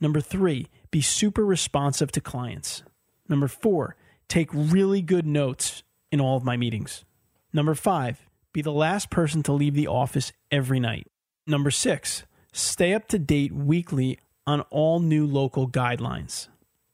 Number 0.00 0.20
three, 0.20 0.68
be 0.90 1.00
super 1.00 1.44
responsive 1.44 2.12
to 2.12 2.20
clients. 2.20 2.82
Number 3.28 3.48
four, 3.48 3.96
take 4.28 4.48
really 4.52 5.02
good 5.02 5.26
notes 5.26 5.82
in 6.12 6.20
all 6.20 6.36
of 6.36 6.44
my 6.44 6.56
meetings. 6.56 7.04
Number 7.52 7.74
five, 7.74 8.26
be 8.54 8.62
the 8.62 8.72
last 8.72 9.10
person 9.10 9.42
to 9.42 9.52
leave 9.52 9.74
the 9.74 9.88
office 9.88 10.32
every 10.50 10.80
night. 10.80 11.08
Number 11.46 11.70
six, 11.70 12.22
stay 12.52 12.94
up 12.94 13.08
to 13.08 13.18
date 13.18 13.52
weekly 13.52 14.18
on 14.46 14.62
all 14.70 15.00
new 15.00 15.26
local 15.26 15.68
guidelines. 15.68 16.48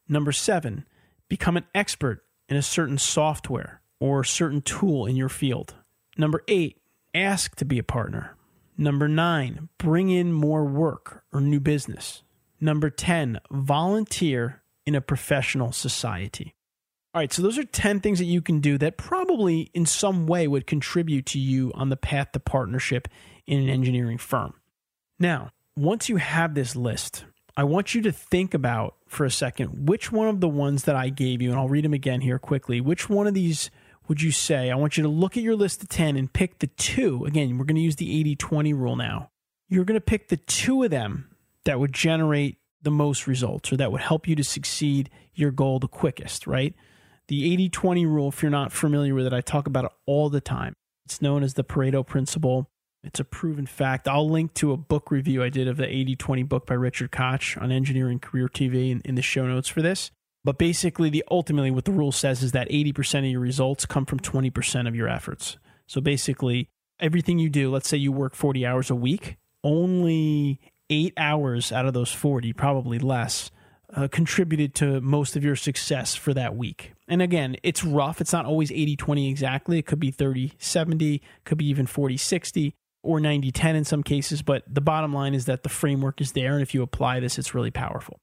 Number 0.09 0.33
seven, 0.33 0.87
become 1.29 1.57
an 1.57 1.67
expert 1.73 2.25
in 2.49 2.57
a 2.57 2.62
certain 2.62 2.99
software 2.99 3.83
or 4.00 4.25
certain 4.25 4.62
tool 4.62 5.07
in 5.07 5.14
your 5.14 5.29
field. 5.29 5.75
Number 6.17 6.43
eight, 6.49 6.79
ask 7.14 7.55
to 7.57 7.64
be 7.64 7.79
a 7.79 7.85
partner. 7.85 8.35
Number 8.79 9.07
nine, 9.07 9.69
bring 9.76 10.09
in 10.09 10.33
more 10.33 10.64
work 10.64 11.25
or 11.31 11.43
new 11.43 11.61
business. 11.61 12.23
Number 12.59 12.88
10, 12.88 13.38
volunteer 13.50 14.62
in 14.87 14.95
a 14.95 15.00
professional 15.02 15.73
society. 15.73 16.55
All 17.12 17.21
right, 17.21 17.33
so 17.33 17.43
those 17.43 17.59
are 17.59 17.64
10 17.64 17.99
things 18.00 18.21
that 18.21 18.26
you 18.26 18.40
can 18.40 18.61
do 18.61 18.79
that 18.79 18.97
probably 18.97 19.71
in 19.75 19.85
some 19.85 20.29
way 20.29 20.47
would 20.47 20.67
contribute 20.69 21.26
to 21.26 21.40
you 21.40 21.73
on 21.75 21.88
the 21.88 21.97
path 21.97 22.31
to 22.33 22.40
partnership 22.40 23.09
in 23.49 23.61
an 23.61 23.69
engineering 23.69 24.17
firm. 24.17 24.55
Now, 25.19 25.50
once 25.76 26.09
you 26.09 26.19
have 26.19 26.55
this 26.55 26.76
list, 26.76 27.25
I 27.57 27.64
want 27.64 27.97
you 27.97 28.02
to 28.02 28.12
think 28.12 28.55
about 28.55 28.95
for 29.09 29.26
a 29.26 29.31
second 29.31 29.88
which 29.88 30.12
one 30.12 30.29
of 30.29 30.40
the 30.40 30.49
ones 30.49 30.85
that 30.85 30.95
I 30.95 31.09
gave 31.09 31.43
you, 31.43 31.50
and 31.50 31.59
I'll 31.59 31.69
read 31.69 31.85
them 31.85 31.95
again 31.95 32.21
here 32.21 32.38
quickly, 32.38 32.81
which 32.81 33.11
one 33.11 33.26
of 33.26 33.35
these 33.35 33.73
would 34.07 34.23
you 34.23 34.31
say? 34.31 34.71
I 34.71 34.76
want 34.76 34.97
you 34.97 35.02
to 35.02 35.09
look 35.09 35.37
at 35.37 35.43
your 35.43 35.57
list 35.57 35.83
of 35.83 35.88
10 35.88 36.17
and 36.17 36.33
pick 36.33 36.61
the 36.61 36.69
two. 36.69 37.25
Again, 37.25 37.59
we're 37.59 37.64
going 37.64 37.75
to 37.75 37.83
use 37.83 37.97
the 37.97 38.21
80 38.21 38.37
20 38.37 38.73
rule 38.73 38.95
now. 38.97 39.31
You're 39.69 39.85
going 39.85 39.99
to 39.99 40.00
pick 40.00 40.29
the 40.29 40.37
two 40.37 40.85
of 40.85 40.90
them 40.90 41.29
that 41.64 41.81
would 41.81 41.93
generate 41.93 42.59
the 42.83 42.90
most 42.93 43.26
results 43.26 43.73
or 43.73 43.76
that 43.79 43.90
would 43.90 44.00
help 44.00 44.29
you 44.29 44.37
to 44.37 44.45
succeed 44.45 45.11
your 45.35 45.50
goal 45.50 45.81
the 45.81 45.88
quickest, 45.88 46.47
right? 46.47 46.75
The 47.31 47.53
80 47.53 47.69
20 47.69 48.07
rule, 48.07 48.29
if 48.31 48.43
you're 48.43 48.51
not 48.51 48.73
familiar 48.73 49.15
with 49.15 49.25
it, 49.25 49.33
I 49.33 49.41
talk 49.41 49.69
about 49.69 49.85
it 49.85 49.93
all 50.05 50.29
the 50.31 50.41
time. 50.41 50.75
It's 51.07 51.23
known 51.23 51.45
as 51.45 51.55
the 51.55 51.63
Pareto 51.63 52.05
principle. 52.05 52.69
It's 53.05 53.21
a 53.21 53.25
proven 53.25 53.67
fact. 53.67 54.09
I'll 54.09 54.29
link 54.29 54.53
to 54.55 54.73
a 54.73 54.77
book 54.77 55.13
review 55.13 55.41
I 55.41 55.49
did 55.49 55.69
of 55.69 55.77
the 55.77 55.87
80 55.87 56.17
20 56.17 56.43
book 56.43 56.67
by 56.67 56.75
Richard 56.75 57.13
Koch 57.13 57.57
on 57.57 57.71
Engineering 57.71 58.19
Career 58.19 58.49
TV 58.49 58.91
in, 58.91 59.01
in 59.05 59.15
the 59.15 59.23
show 59.23 59.47
notes 59.47 59.69
for 59.69 59.81
this. 59.81 60.11
But 60.43 60.59
basically, 60.59 61.09
the 61.09 61.23
ultimately 61.31 61.71
what 61.71 61.85
the 61.85 61.93
rule 61.93 62.11
says 62.11 62.43
is 62.43 62.51
that 62.51 62.69
80% 62.69 63.21
of 63.21 63.25
your 63.27 63.39
results 63.39 63.87
come 63.87 64.07
from 64.07 64.19
20% 64.19 64.89
of 64.89 64.97
your 64.97 65.07
efforts. 65.07 65.57
So 65.87 66.01
basically, 66.01 66.69
everything 66.99 67.39
you 67.39 67.49
do, 67.49 67.71
let's 67.71 67.89
say 67.89 67.97
you 67.97 68.11
work 68.11 68.35
40 68.35 68.67
hours 68.67 68.91
a 68.91 68.97
week, 68.97 69.37
only 69.63 70.59
eight 70.91 71.15
hours 71.17 71.71
out 71.71 71.87
of 71.87 71.95
those 71.95 72.11
40, 72.11 72.53
probably 72.55 72.99
less, 72.99 73.53
uh, 73.94 74.09
contributed 74.09 74.75
to 74.76 75.00
most 75.00 75.37
of 75.37 75.44
your 75.44 75.56
success 75.56 76.14
for 76.14 76.32
that 76.35 76.56
week. 76.56 76.92
And 77.09 77.20
again, 77.20 77.56
it's 77.62 77.85
rough. 77.85 78.20
It's 78.20 78.32
not 78.32 78.47
always 78.47 78.70
80 78.70 78.97
20 78.97 79.28
exactly. 79.28 79.78
It 79.78 79.87
could 79.87 80.00
be 80.00 80.11
30 80.11 80.52
70, 80.59 81.23
could 81.44 81.59
be 81.59 81.68
even 81.68 81.87
40 81.87 82.16
60 82.16 82.75
or 83.02 83.18
90 83.18 83.50
10 83.50 83.76
in 83.76 83.85
some 83.85 84.02
cases. 84.02 84.42
But 84.42 84.62
the 84.66 84.80
bottom 84.80 85.12
line 85.12 85.35
is 85.35 85.47
that 85.47 85.62
the 85.62 85.68
framework 85.68 86.20
is 86.20 86.32
there. 86.32 86.52
And 86.54 86.62
if 86.62 86.75
you 86.75 86.82
apply 86.82 87.20
this, 87.20 87.38
it's 87.38 87.54
really 87.54 87.70
powerful 87.70 88.20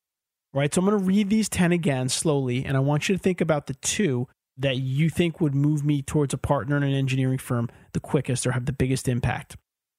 right? 0.53 0.73
So 0.73 0.79
I'm 0.79 0.85
going 0.85 0.97
to 0.97 1.05
read 1.05 1.29
these 1.29 1.49
10 1.49 1.71
again 1.71 2.09
slowly, 2.09 2.65
and 2.65 2.75
I 2.75 2.79
want 2.79 3.07
you 3.07 3.15
to 3.15 3.21
think 3.21 3.41
about 3.41 3.67
the 3.67 3.75
two 3.75 4.27
that 4.57 4.77
you 4.77 5.09
think 5.09 5.39
would 5.39 5.53
move 5.53 5.85
me 5.85 6.01
towards 6.01 6.33
a 6.33 6.37
partner 6.37 6.77
in 6.77 6.83
an 6.83 6.93
engineering 6.93 7.37
firm 7.37 7.69
the 7.93 7.99
quickest 7.99 8.47
or 8.47 8.53
have 8.53 8.65
the 8.65 8.73
biggest 8.73 9.07
impact. 9.07 9.55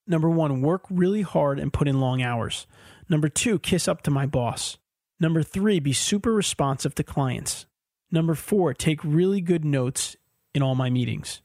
Number 0.07 0.29
one, 0.29 0.63
work 0.63 0.83
really 0.91 1.23
hard 1.23 1.61
and 1.61 1.73
put 1.73 1.87
in 1.87 2.01
long 2.01 2.23
hours. 2.23 2.67
Number 3.09 3.29
two, 3.29 3.59
kiss 3.61 3.87
up 3.87 4.03
to 4.03 4.11
my 4.11 4.27
boss. 4.27 4.77
Number 5.21 5.43
three, 5.43 5.81
be 5.81 5.93
super 5.93 6.33
responsive 6.33 6.95
to 6.97 7.03
clients. 7.03 7.67
Number 8.11 8.35
four, 8.35 8.73
take 8.73 9.03
really 9.03 9.41
good 9.41 9.65
notes 9.65 10.17
in 10.55 10.63
all 10.63 10.75
my 10.75 10.91
meetings. 10.91 11.43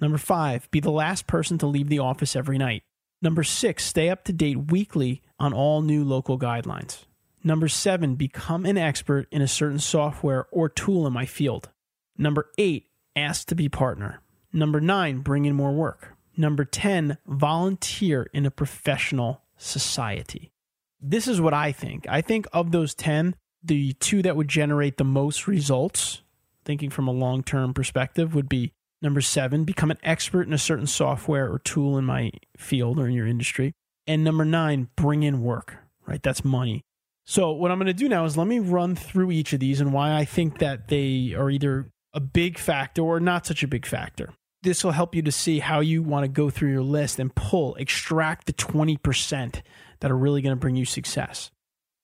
Number 0.00 0.18
five, 0.18 0.70
be 0.70 0.80
the 0.80 0.90
last 0.90 1.26
person 1.26 1.58
to 1.58 1.66
leave 1.66 1.88
the 1.88 1.98
office 1.98 2.36
every 2.36 2.58
night. 2.58 2.82
Number 3.20 3.42
six, 3.42 3.84
stay 3.84 4.10
up 4.10 4.24
to 4.24 4.32
date 4.32 4.70
weekly 4.70 5.22
on 5.38 5.52
all 5.52 5.82
new 5.82 6.04
local 6.04 6.38
guidelines. 6.38 7.04
Number 7.42 7.68
seven, 7.68 8.14
become 8.14 8.66
an 8.66 8.76
expert 8.76 9.26
in 9.30 9.42
a 9.42 9.48
certain 9.48 9.78
software 9.78 10.46
or 10.50 10.68
tool 10.68 11.06
in 11.06 11.12
my 11.12 11.26
field. 11.26 11.70
Number 12.18 12.50
eight, 12.58 12.88
ask 13.14 13.46
to 13.48 13.54
be 13.54 13.68
partner. 13.68 14.20
Number 14.52 14.80
nine, 14.80 15.18
bring 15.18 15.44
in 15.44 15.54
more 15.54 15.72
work. 15.72 16.16
Number 16.36 16.64
10, 16.64 17.18
volunteer 17.26 18.28
in 18.32 18.44
a 18.44 18.50
professional 18.50 19.42
society. 19.56 20.52
This 21.00 21.28
is 21.28 21.40
what 21.40 21.54
I 21.54 21.72
think. 21.72 22.06
I 22.08 22.20
think 22.20 22.46
of 22.52 22.72
those 22.72 22.94
10, 22.94 23.34
the 23.62 23.92
two 23.94 24.22
that 24.22 24.36
would 24.36 24.48
generate 24.48 24.96
the 24.96 25.04
most 25.04 25.46
results, 25.46 26.22
thinking 26.64 26.90
from 26.90 27.08
a 27.08 27.12
long 27.12 27.42
term 27.42 27.74
perspective, 27.74 28.34
would 28.34 28.48
be 28.48 28.72
number 29.02 29.20
seven, 29.20 29.64
become 29.64 29.90
an 29.90 29.98
expert 30.02 30.46
in 30.46 30.52
a 30.52 30.58
certain 30.58 30.86
software 30.86 31.50
or 31.50 31.58
tool 31.58 31.98
in 31.98 32.04
my 32.04 32.30
field 32.56 32.98
or 32.98 33.06
in 33.06 33.14
your 33.14 33.26
industry. 33.26 33.72
And 34.06 34.24
number 34.24 34.44
nine, 34.44 34.88
bring 34.96 35.22
in 35.22 35.42
work, 35.42 35.76
right? 36.06 36.22
That's 36.22 36.44
money. 36.44 36.82
So, 37.28 37.50
what 37.50 37.72
I'm 37.72 37.78
going 37.78 37.86
to 37.88 37.92
do 37.92 38.08
now 38.08 38.24
is 38.24 38.36
let 38.36 38.46
me 38.46 38.60
run 38.60 38.94
through 38.94 39.32
each 39.32 39.52
of 39.52 39.58
these 39.58 39.80
and 39.80 39.92
why 39.92 40.14
I 40.14 40.24
think 40.24 40.58
that 40.58 40.88
they 40.88 41.34
are 41.36 41.50
either 41.50 41.90
a 42.14 42.20
big 42.20 42.56
factor 42.56 43.02
or 43.02 43.18
not 43.18 43.46
such 43.46 43.64
a 43.64 43.68
big 43.68 43.84
factor. 43.84 44.32
This 44.62 44.84
will 44.84 44.92
help 44.92 45.14
you 45.14 45.22
to 45.22 45.32
see 45.32 45.58
how 45.58 45.80
you 45.80 46.02
want 46.02 46.24
to 46.24 46.28
go 46.28 46.50
through 46.50 46.70
your 46.70 46.82
list 46.82 47.18
and 47.18 47.34
pull, 47.34 47.74
extract 47.74 48.46
the 48.46 48.52
20% 48.52 49.62
that 50.00 50.10
are 50.10 50.16
really 50.16 50.42
going 50.42 50.54
to 50.54 50.60
bring 50.60 50.76
you 50.76 50.84
success. 50.84 51.50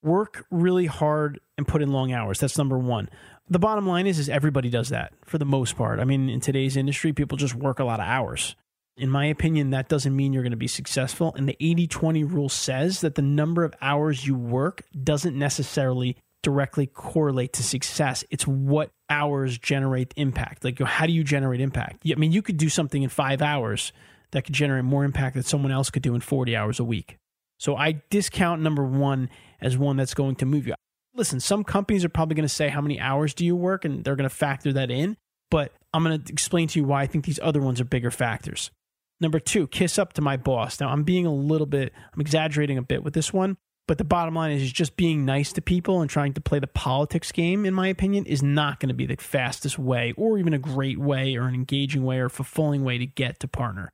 Work 0.03 0.45
really 0.51 0.87
hard 0.87 1.41
and 1.57 1.67
put 1.67 1.83
in 1.83 1.93
long 1.93 2.13
hours. 2.13 2.41
That's 2.41 2.59
number 2.59 2.79
one. 2.79 3.09
The 3.49 3.59
bottom 3.59 3.87
line 3.87 4.07
is, 4.07 4.19
is 4.19 4.29
everybody 4.29 4.71
does 4.71 4.89
that 4.89 5.13
for 5.25 5.39
the 5.39 5.45
most 5.45 5.77
part. 5.77 6.01
I 6.01 6.05
mean, 6.05 6.29
in 6.29 6.41
today's 6.41 6.77
industry, 6.77 7.13
people 7.13 7.37
just 7.39 7.55
work 7.55 7.79
a 7.79 7.85
lot 7.85 8.01
of 8.01 8.07
hours. 8.07 8.57
In 8.97 9.09
my 9.09 9.27
opinion, 9.27 9.71
that 9.71 9.89
doesn't 9.89 10.15
mean 10.15 10.33
you're 10.33 10.43
going 10.43 10.51
to 10.51 10.57
be 10.57 10.69
successful. 10.69 11.33
And 11.37 11.49
the 11.49 11.57
80 11.61 11.87
20 11.87 12.25
rule 12.25 12.49
says 12.49 13.01
that 13.01 13.15
the 13.15 13.23
number 13.23 13.65
of 13.65 13.75
hours 13.81 14.27
you 14.27 14.35
work 14.35 14.83
doesn't 15.03 15.39
necessarily 15.39 16.17
directly 16.43 16.87
correlate 16.87 17.53
to 17.55 17.63
success. 17.63 18.25
It's 18.31 18.47
what 18.47 18.91
hours 19.09 19.59
generate 19.59 20.13
impact. 20.17 20.65
Like, 20.65 20.79
how 20.81 21.07
do 21.07 21.13
you 21.13 21.25
generate 21.25 21.61
impact? 21.61 22.03
I 22.07 22.17
mean, 22.17 22.33
you 22.33 22.43
could 22.43 22.57
do 22.57 22.69
something 22.69 23.03
in 23.03 23.09
five 23.09 23.41
hours 23.41 23.93
that 24.33 24.45
could 24.45 24.55
generate 24.55 24.85
more 24.85 25.05
impact 25.05 25.35
than 25.35 25.45
someone 25.45 25.73
else 25.73 25.91
could 25.91 26.03
do 26.03 26.15
in 26.15 26.21
40 26.21 26.57
hours 26.57 26.81
a 26.81 26.85
week. 26.85 27.19
So 27.63 27.77
I 27.77 28.03
discount 28.11 28.61
number 28.61 28.83
one 28.83 29.31
as 29.61 29.79
one 29.79 29.97
that's 29.97 30.15
going 30.15 30.35
to 30.37 30.47
move 30.47 30.67
you. 30.67 30.75
Listen, 31.15 31.39
some 31.39 31.63
companies 31.63 32.05
are 32.05 32.09
probably 32.09 32.35
going 32.35 32.49
to 32.49 32.53
say, 32.53 32.69
How 32.69 32.81
many 32.81 32.99
hours 32.99 33.35
do 33.35 33.47
you 33.47 33.55
work? 33.55 33.85
And 33.85 34.03
they're 34.03 34.17
going 34.17 34.29
to 34.29 34.35
factor 34.35 34.73
that 34.73 34.91
in. 34.91 35.17
But 35.49 35.73
I'm 35.95 36.03
going 36.03 36.21
to 36.21 36.33
explain 36.33 36.67
to 36.67 36.81
you 36.81 36.85
why 36.85 37.03
I 37.03 37.07
think 37.07 37.25
these 37.25 37.39
other 37.41 37.61
ones 37.61 37.81
are 37.81 37.85
bigger 37.85 38.11
factors. 38.11 38.73
Number 39.21 39.39
two, 39.39 39.69
kiss 39.69 39.97
up 39.97 40.13
to 40.15 40.21
my 40.21 40.37
boss. 40.37 40.81
Now, 40.81 40.89
I'm 40.89 41.05
being 41.05 41.25
a 41.25 41.33
little 41.33 41.69
bit, 41.69 41.93
I'm 42.13 42.21
exaggerating 42.21 42.79
a 42.79 42.83
bit 42.83 43.05
with 43.05 43.15
this 43.15 43.33
one, 43.33 43.57
but 43.87 43.97
the 43.97 44.03
bottom 44.03 44.35
line 44.35 44.51
is 44.51 44.73
just 44.73 44.97
being 44.97 45.25
nice 45.25 45.53
to 45.53 45.63
people 45.63 46.01
and 46.01 46.11
trying 46.11 46.33
to 46.33 46.41
play 46.41 46.59
the 46.59 46.67
politics 46.67 47.31
game, 47.31 47.65
in 47.65 47.75
my 47.75 47.87
opinion, 47.87 48.27
is 48.27 48.43
not 48.43 48.81
going 48.81 48.89
to 48.89 48.95
be 48.95 49.07
the 49.07 49.15
fastest 49.15 49.79
way 49.79 50.15
or 50.17 50.37
even 50.37 50.53
a 50.53 50.59
great 50.59 50.99
way 50.99 51.37
or 51.37 51.45
an 51.45 51.55
engaging 51.55 52.03
way 52.03 52.19
or 52.19 52.29
fulfilling 52.29 52.83
way 52.83 52.99
to 52.99 53.07
get 53.07 53.39
to 53.39 53.47
partner. 53.47 53.89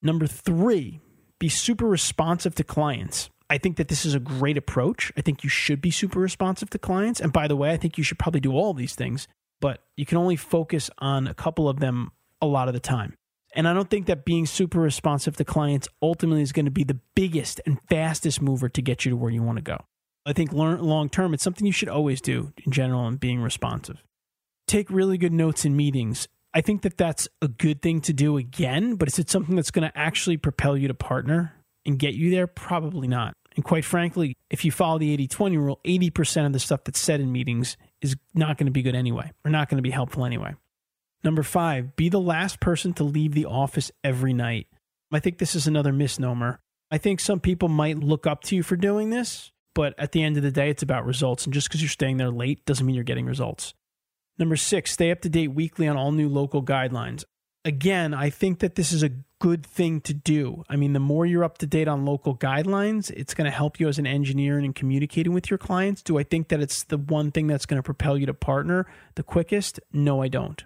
Number 0.00 0.26
three, 0.26 1.00
be 1.40 1.48
super 1.48 1.86
responsive 1.86 2.54
to 2.54 2.62
clients. 2.62 3.28
I 3.48 3.58
think 3.58 3.78
that 3.78 3.88
this 3.88 4.06
is 4.06 4.14
a 4.14 4.20
great 4.20 4.56
approach. 4.56 5.10
I 5.16 5.22
think 5.22 5.42
you 5.42 5.50
should 5.50 5.80
be 5.80 5.90
super 5.90 6.20
responsive 6.20 6.70
to 6.70 6.78
clients. 6.78 7.20
And 7.20 7.32
by 7.32 7.48
the 7.48 7.56
way, 7.56 7.72
I 7.72 7.76
think 7.76 7.98
you 7.98 8.04
should 8.04 8.18
probably 8.20 8.40
do 8.40 8.52
all 8.52 8.74
these 8.74 8.94
things, 8.94 9.26
but 9.60 9.82
you 9.96 10.06
can 10.06 10.18
only 10.18 10.36
focus 10.36 10.88
on 10.98 11.26
a 11.26 11.34
couple 11.34 11.68
of 11.68 11.80
them 11.80 12.12
a 12.40 12.46
lot 12.46 12.68
of 12.68 12.74
the 12.74 12.80
time. 12.80 13.14
And 13.56 13.66
I 13.66 13.74
don't 13.74 13.90
think 13.90 14.06
that 14.06 14.24
being 14.24 14.46
super 14.46 14.78
responsive 14.78 15.36
to 15.36 15.44
clients 15.44 15.88
ultimately 16.00 16.42
is 16.42 16.52
going 16.52 16.66
to 16.66 16.70
be 16.70 16.84
the 16.84 17.00
biggest 17.16 17.60
and 17.66 17.80
fastest 17.88 18.40
mover 18.40 18.68
to 18.68 18.80
get 18.80 19.04
you 19.04 19.10
to 19.10 19.16
where 19.16 19.32
you 19.32 19.42
want 19.42 19.56
to 19.56 19.62
go. 19.62 19.78
I 20.24 20.32
think 20.32 20.52
long 20.52 21.08
term, 21.08 21.34
it's 21.34 21.42
something 21.42 21.66
you 21.66 21.72
should 21.72 21.88
always 21.88 22.20
do 22.20 22.52
in 22.64 22.70
general 22.70 23.08
and 23.08 23.18
being 23.18 23.40
responsive. 23.40 24.04
Take 24.68 24.88
really 24.90 25.18
good 25.18 25.32
notes 25.32 25.64
in 25.64 25.74
meetings. 25.74 26.28
I 26.52 26.60
think 26.60 26.82
that 26.82 26.96
that's 26.96 27.28
a 27.40 27.48
good 27.48 27.80
thing 27.80 28.00
to 28.02 28.12
do 28.12 28.36
again, 28.36 28.96
but 28.96 29.08
is 29.08 29.18
it 29.18 29.30
something 29.30 29.54
that's 29.56 29.70
going 29.70 29.88
to 29.88 29.98
actually 29.98 30.36
propel 30.36 30.76
you 30.76 30.88
to 30.88 30.94
partner 30.94 31.54
and 31.86 31.98
get 31.98 32.14
you 32.14 32.30
there? 32.30 32.46
Probably 32.46 33.06
not. 33.06 33.36
And 33.56 33.64
quite 33.64 33.84
frankly, 33.84 34.36
if 34.48 34.64
you 34.64 34.72
follow 34.72 34.98
the 34.98 35.12
80 35.12 35.28
20 35.28 35.56
rule, 35.58 35.80
80% 35.84 36.46
of 36.46 36.52
the 36.52 36.58
stuff 36.58 36.84
that's 36.84 37.00
said 37.00 37.20
in 37.20 37.32
meetings 37.32 37.76
is 38.00 38.16
not 38.34 38.58
going 38.58 38.66
to 38.66 38.72
be 38.72 38.82
good 38.82 38.94
anyway, 38.94 39.32
or 39.44 39.50
not 39.50 39.68
going 39.68 39.78
to 39.78 39.82
be 39.82 39.90
helpful 39.90 40.24
anyway. 40.24 40.54
Number 41.22 41.42
five, 41.42 41.96
be 41.96 42.08
the 42.08 42.20
last 42.20 42.60
person 42.60 42.94
to 42.94 43.04
leave 43.04 43.34
the 43.34 43.46
office 43.46 43.90
every 44.02 44.32
night. 44.32 44.68
I 45.12 45.20
think 45.20 45.38
this 45.38 45.54
is 45.54 45.66
another 45.66 45.92
misnomer. 45.92 46.60
I 46.90 46.98
think 46.98 47.20
some 47.20 47.40
people 47.40 47.68
might 47.68 47.98
look 47.98 48.26
up 48.26 48.42
to 48.44 48.56
you 48.56 48.62
for 48.62 48.76
doing 48.76 49.10
this, 49.10 49.52
but 49.74 49.94
at 49.98 50.12
the 50.12 50.22
end 50.22 50.36
of 50.36 50.42
the 50.42 50.50
day, 50.50 50.70
it's 50.70 50.82
about 50.82 51.04
results. 51.04 51.44
And 51.44 51.52
just 51.52 51.68
because 51.68 51.82
you're 51.82 51.88
staying 51.88 52.16
there 52.16 52.30
late 52.30 52.64
doesn't 52.64 52.84
mean 52.84 52.94
you're 52.94 53.04
getting 53.04 53.26
results. 53.26 53.74
Number 54.40 54.56
six, 54.56 54.92
stay 54.92 55.10
up 55.10 55.20
to 55.20 55.28
date 55.28 55.48
weekly 55.48 55.86
on 55.86 55.98
all 55.98 56.12
new 56.12 56.28
local 56.28 56.62
guidelines. 56.62 57.24
Again, 57.66 58.14
I 58.14 58.30
think 58.30 58.60
that 58.60 58.74
this 58.74 58.90
is 58.90 59.02
a 59.02 59.10
good 59.38 59.66
thing 59.66 60.00
to 60.00 60.14
do. 60.14 60.64
I 60.66 60.76
mean, 60.76 60.94
the 60.94 60.98
more 60.98 61.26
you're 61.26 61.44
up 61.44 61.58
to 61.58 61.66
date 61.66 61.88
on 61.88 62.06
local 62.06 62.34
guidelines, 62.34 63.10
it's 63.10 63.34
going 63.34 63.44
to 63.44 63.54
help 63.54 63.78
you 63.78 63.86
as 63.86 63.98
an 63.98 64.06
engineer 64.06 64.56
and 64.56 64.64
in 64.64 64.72
communicating 64.72 65.34
with 65.34 65.50
your 65.50 65.58
clients. 65.58 66.02
Do 66.02 66.18
I 66.18 66.22
think 66.22 66.48
that 66.48 66.60
it's 66.60 66.84
the 66.84 66.96
one 66.96 67.30
thing 67.30 67.48
that's 67.48 67.66
going 67.66 67.76
to 67.76 67.82
propel 67.82 68.16
you 68.16 68.24
to 68.24 68.34
partner 68.34 68.86
the 69.14 69.22
quickest? 69.22 69.78
No, 69.92 70.22
I 70.22 70.28
don't. 70.28 70.64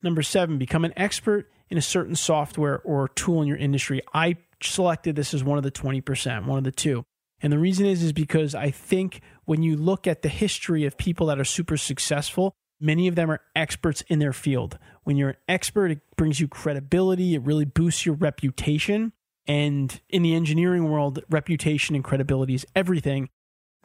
Number 0.00 0.22
seven, 0.22 0.56
become 0.56 0.84
an 0.84 0.92
expert 0.96 1.50
in 1.68 1.76
a 1.76 1.82
certain 1.82 2.14
software 2.14 2.78
or 2.82 3.08
tool 3.08 3.42
in 3.42 3.48
your 3.48 3.56
industry. 3.56 4.00
I 4.14 4.36
selected 4.62 5.16
this 5.16 5.34
as 5.34 5.42
one 5.42 5.58
of 5.58 5.64
the 5.64 5.72
20%, 5.72 6.46
one 6.46 6.58
of 6.58 6.64
the 6.64 6.70
two. 6.70 7.04
And 7.40 7.52
the 7.52 7.58
reason 7.58 7.84
is 7.84 8.00
is 8.04 8.12
because 8.12 8.54
I 8.54 8.70
think 8.70 9.22
when 9.44 9.64
you 9.64 9.76
look 9.76 10.06
at 10.06 10.22
the 10.22 10.28
history 10.28 10.84
of 10.84 10.96
people 10.96 11.26
that 11.26 11.40
are 11.40 11.44
super 11.44 11.76
successful, 11.76 12.54
many 12.80 13.08
of 13.08 13.14
them 13.14 13.30
are 13.30 13.40
experts 13.54 14.02
in 14.08 14.18
their 14.18 14.32
field. 14.32 14.78
When 15.04 15.16
you're 15.16 15.30
an 15.30 15.36
expert, 15.48 15.90
it 15.90 16.00
brings 16.16 16.40
you 16.40 16.48
credibility, 16.48 17.34
it 17.34 17.42
really 17.42 17.64
boosts 17.64 18.06
your 18.06 18.14
reputation. 18.14 19.12
And 19.46 20.00
in 20.10 20.22
the 20.22 20.34
engineering 20.34 20.90
world, 20.90 21.20
reputation 21.30 21.94
and 21.94 22.04
credibility 22.04 22.54
is 22.54 22.66
everything. 22.76 23.30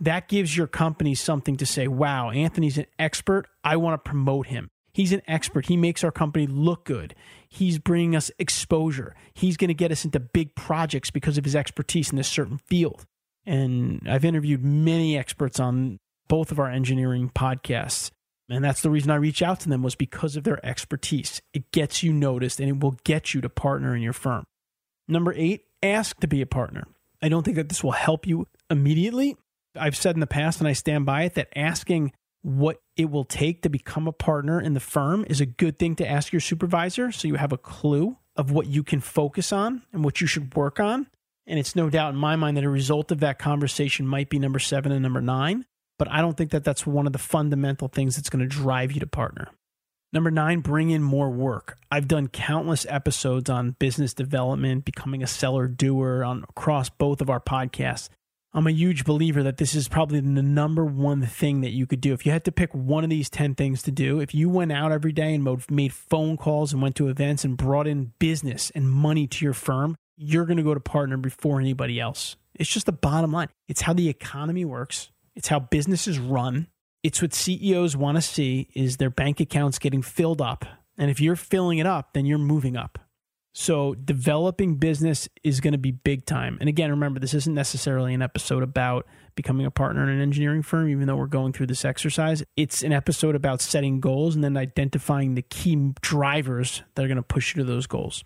That 0.01 0.27
gives 0.27 0.57
your 0.57 0.67
company 0.67 1.15
something 1.15 1.55
to 1.57 1.65
say, 1.65 1.87
wow, 1.87 2.31
Anthony's 2.31 2.77
an 2.77 2.87
expert. 2.99 3.47
I 3.63 3.77
want 3.77 4.03
to 4.03 4.09
promote 4.09 4.47
him. 4.47 4.69
He's 4.93 5.13
an 5.13 5.21
expert. 5.27 5.67
He 5.67 5.77
makes 5.77 6.03
our 6.03 6.11
company 6.11 6.45
look 6.45 6.85
good. 6.85 7.15
He's 7.47 7.79
bringing 7.79 8.15
us 8.15 8.29
exposure. 8.37 9.15
He's 9.33 9.57
going 9.57 9.69
to 9.69 9.73
get 9.73 9.91
us 9.91 10.05
into 10.05 10.19
big 10.19 10.53
projects 10.55 11.09
because 11.09 11.37
of 11.37 11.45
his 11.45 11.55
expertise 11.55 12.11
in 12.11 12.17
this 12.17 12.27
certain 12.27 12.59
field. 12.59 13.05
And 13.45 14.01
I've 14.07 14.25
interviewed 14.25 14.63
many 14.63 15.17
experts 15.17 15.59
on 15.59 15.99
both 16.27 16.51
of 16.51 16.59
our 16.59 16.69
engineering 16.69 17.31
podcasts. 17.33 18.11
And 18.53 18.63
that's 18.63 18.81
the 18.81 18.89
reason 18.89 19.11
I 19.11 19.15
reach 19.15 19.41
out 19.41 19.59
to 19.61 19.69
them 19.69 19.83
was 19.83 19.95
because 19.95 20.35
of 20.35 20.43
their 20.43 20.63
expertise. 20.65 21.41
It 21.53 21.71
gets 21.71 22.03
you 22.03 22.13
noticed 22.13 22.59
and 22.59 22.69
it 22.69 22.79
will 22.79 22.97
get 23.03 23.33
you 23.33 23.41
to 23.41 23.49
partner 23.49 23.95
in 23.95 24.01
your 24.01 24.13
firm. 24.13 24.45
Number 25.07 25.33
eight, 25.35 25.65
ask 25.81 26.19
to 26.19 26.27
be 26.27 26.41
a 26.41 26.45
partner. 26.45 26.87
I 27.21 27.29
don't 27.29 27.43
think 27.43 27.57
that 27.57 27.69
this 27.69 27.83
will 27.83 27.91
help 27.91 28.27
you 28.27 28.47
immediately. 28.69 29.37
I've 29.75 29.95
said 29.95 30.15
in 30.15 30.19
the 30.19 30.27
past, 30.27 30.59
and 30.59 30.67
I 30.67 30.73
stand 30.73 31.05
by 31.05 31.23
it, 31.23 31.33
that 31.35 31.49
asking 31.55 32.13
what 32.41 32.79
it 32.97 33.09
will 33.09 33.23
take 33.23 33.61
to 33.61 33.69
become 33.69 34.07
a 34.07 34.11
partner 34.11 34.61
in 34.61 34.73
the 34.73 34.79
firm 34.79 35.25
is 35.29 35.41
a 35.41 35.45
good 35.45 35.79
thing 35.79 35.95
to 35.95 36.07
ask 36.07 36.33
your 36.33 36.41
supervisor 36.41 37.11
so 37.11 37.27
you 37.27 37.35
have 37.35 37.53
a 37.53 37.57
clue 37.57 38.17
of 38.35 38.51
what 38.51 38.67
you 38.67 38.83
can 38.83 38.99
focus 38.99 39.51
on 39.53 39.81
and 39.93 40.03
what 40.03 40.21
you 40.21 40.27
should 40.27 40.53
work 40.55 40.79
on. 40.79 41.07
And 41.47 41.59
it's 41.59 41.75
no 41.75 41.89
doubt 41.89 42.13
in 42.13 42.19
my 42.19 42.35
mind 42.35 42.57
that 42.57 42.63
a 42.63 42.69
result 42.69 43.11
of 43.11 43.19
that 43.21 43.39
conversation 43.39 44.07
might 44.07 44.29
be 44.29 44.39
number 44.39 44.59
seven 44.59 44.91
and 44.91 45.01
number 45.01 45.21
nine. 45.21 45.65
But 45.99 46.09
I 46.11 46.21
don't 46.21 46.35
think 46.35 46.51
that 46.51 46.63
that's 46.63 46.85
one 46.85 47.07
of 47.07 47.13
the 47.13 47.19
fundamental 47.19 47.87
things 47.87 48.15
that's 48.15 48.29
going 48.29 48.47
to 48.47 48.47
drive 48.47 48.91
you 48.91 48.99
to 48.99 49.07
partner. 49.07 49.49
Number 50.11 50.29
nine, 50.29 50.59
bring 50.59 50.91
in 50.91 51.01
more 51.01 51.29
work. 51.29 51.77
I've 51.91 52.07
done 52.07 52.27
countless 52.27 52.85
episodes 52.87 53.49
on 53.49 53.75
business 53.79 54.13
development, 54.13 54.85
becoming 54.85 55.23
a 55.23 55.27
seller 55.27 55.67
doer 55.67 56.23
on 56.23 56.43
across 56.49 56.89
both 56.89 57.19
of 57.19 57.31
our 57.31 57.39
podcasts. 57.39 58.09
I'm 58.55 58.67
a 58.67 58.71
huge 58.71 59.03
believer 59.05 59.41
that 59.41 59.57
this 59.57 59.73
is 59.73 59.87
probably 59.87 60.19
the 60.19 60.43
number 60.43 60.85
one 60.85 61.25
thing 61.25 61.61
that 61.61 61.71
you 61.71 61.87
could 61.87 62.01
do. 62.01 62.13
If 62.13 62.23
you 62.23 62.31
had 62.31 62.45
to 62.45 62.51
pick 62.51 62.71
one 62.71 63.03
of 63.03 63.09
these 63.09 63.27
10 63.27 63.55
things 63.55 63.81
to 63.81 63.91
do, 63.91 64.19
if 64.19 64.35
you 64.35 64.47
went 64.47 64.71
out 64.71 64.91
every 64.91 65.11
day 65.11 65.33
and 65.33 65.65
made 65.71 65.91
phone 65.91 66.37
calls 66.37 66.71
and 66.71 66.79
went 66.79 66.95
to 66.97 67.07
events 67.07 67.43
and 67.43 67.57
brought 67.57 67.87
in 67.87 68.13
business 68.19 68.71
and 68.75 68.87
money 68.87 69.25
to 69.25 69.43
your 69.43 69.55
firm, 69.55 69.95
you're 70.15 70.45
going 70.45 70.57
to 70.57 70.63
go 70.63 70.75
to 70.75 70.79
partner 70.79 71.17
before 71.17 71.59
anybody 71.59 71.99
else. 71.99 72.35
It's 72.53 72.69
just 72.69 72.85
the 72.85 72.91
bottom 72.91 73.31
line. 73.31 73.49
It's 73.67 73.81
how 73.81 73.93
the 73.93 74.09
economy 74.09 74.65
works. 74.65 75.09
It's 75.35 75.47
how 75.47 75.59
businesses 75.59 76.19
run. 76.19 76.67
It's 77.03 77.21
what 77.21 77.33
CEOs 77.33 77.97
want 77.97 78.17
to 78.17 78.21
see 78.21 78.69
is 78.73 78.97
their 78.97 79.09
bank 79.09 79.39
accounts 79.39 79.79
getting 79.79 80.01
filled 80.01 80.41
up. 80.41 80.65
And 80.97 81.09
if 81.09 81.19
you're 81.19 81.35
filling 81.35 81.79
it 81.79 81.85
up, 81.85 82.13
then 82.13 82.25
you're 82.25 82.37
moving 82.37 82.77
up. 82.77 82.99
So 83.55 83.93
developing 83.93 84.75
business 84.75 85.29
is 85.43 85.61
going 85.61 85.73
to 85.73 85.77
be 85.77 85.91
big 85.91 86.25
time. 86.25 86.57
And 86.59 86.67
again, 86.67 86.89
remember, 86.89 87.19
this 87.19 87.35
isn't 87.35 87.53
necessarily 87.53 88.13
an 88.13 88.21
episode 88.21 88.63
about 88.63 89.05
becoming 89.35 89.65
a 89.65 89.71
partner 89.71 90.03
in 90.03 90.09
an 90.09 90.21
engineering 90.21 90.63
firm, 90.63 90.89
even 90.89 91.05
though 91.05 91.15
we're 91.15 91.27
going 91.27 91.53
through 91.53 91.67
this 91.67 91.85
exercise. 91.85 92.43
It's 92.57 92.81
an 92.81 92.91
episode 92.91 93.35
about 93.35 93.61
setting 93.61 93.99
goals 93.99 94.33
and 94.33 94.43
then 94.43 94.57
identifying 94.57 95.35
the 95.35 95.43
key 95.43 95.93
drivers 96.01 96.81
that 96.95 97.05
are 97.05 97.07
going 97.07 97.17
to 97.17 97.23
push 97.23 97.55
you 97.55 97.61
to 97.61 97.67
those 97.67 97.85
goals. 97.85 98.23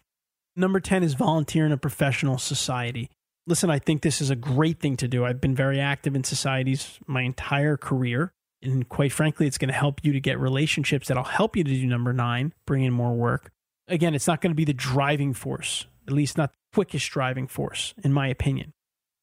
Number 0.55 0.79
10 0.79 1.03
is 1.03 1.13
volunteer 1.13 1.65
in 1.65 1.71
a 1.71 1.77
professional 1.77 2.37
society. 2.37 3.09
Listen, 3.47 3.69
I 3.69 3.79
think 3.79 4.01
this 4.01 4.19
is 4.19 4.29
a 4.29 4.35
great 4.35 4.79
thing 4.79 4.97
to 4.97 5.07
do. 5.07 5.25
I've 5.25 5.39
been 5.39 5.55
very 5.55 5.79
active 5.79 6.15
in 6.15 6.25
societies 6.25 6.99
my 7.07 7.21
entire 7.21 7.77
career. 7.77 8.33
And 8.61 8.87
quite 8.89 9.13
frankly, 9.13 9.47
it's 9.47 9.57
going 9.57 9.69
to 9.69 9.73
help 9.73 10.03
you 10.03 10.11
to 10.11 10.19
get 10.19 10.37
relationships 10.37 11.07
that'll 11.07 11.23
help 11.23 11.55
you 11.55 11.63
to 11.63 11.71
do 11.71 11.85
number 11.87 12.11
nine, 12.11 12.53
bring 12.65 12.83
in 12.83 12.91
more 12.91 13.13
work. 13.13 13.51
Again, 13.87 14.13
it's 14.13 14.27
not 14.27 14.41
going 14.41 14.51
to 14.51 14.55
be 14.55 14.65
the 14.65 14.73
driving 14.73 15.33
force, 15.33 15.85
at 16.07 16.13
least 16.13 16.37
not 16.37 16.51
the 16.51 16.57
quickest 16.73 17.09
driving 17.09 17.47
force, 17.47 17.93
in 18.03 18.11
my 18.11 18.27
opinion. 18.27 18.73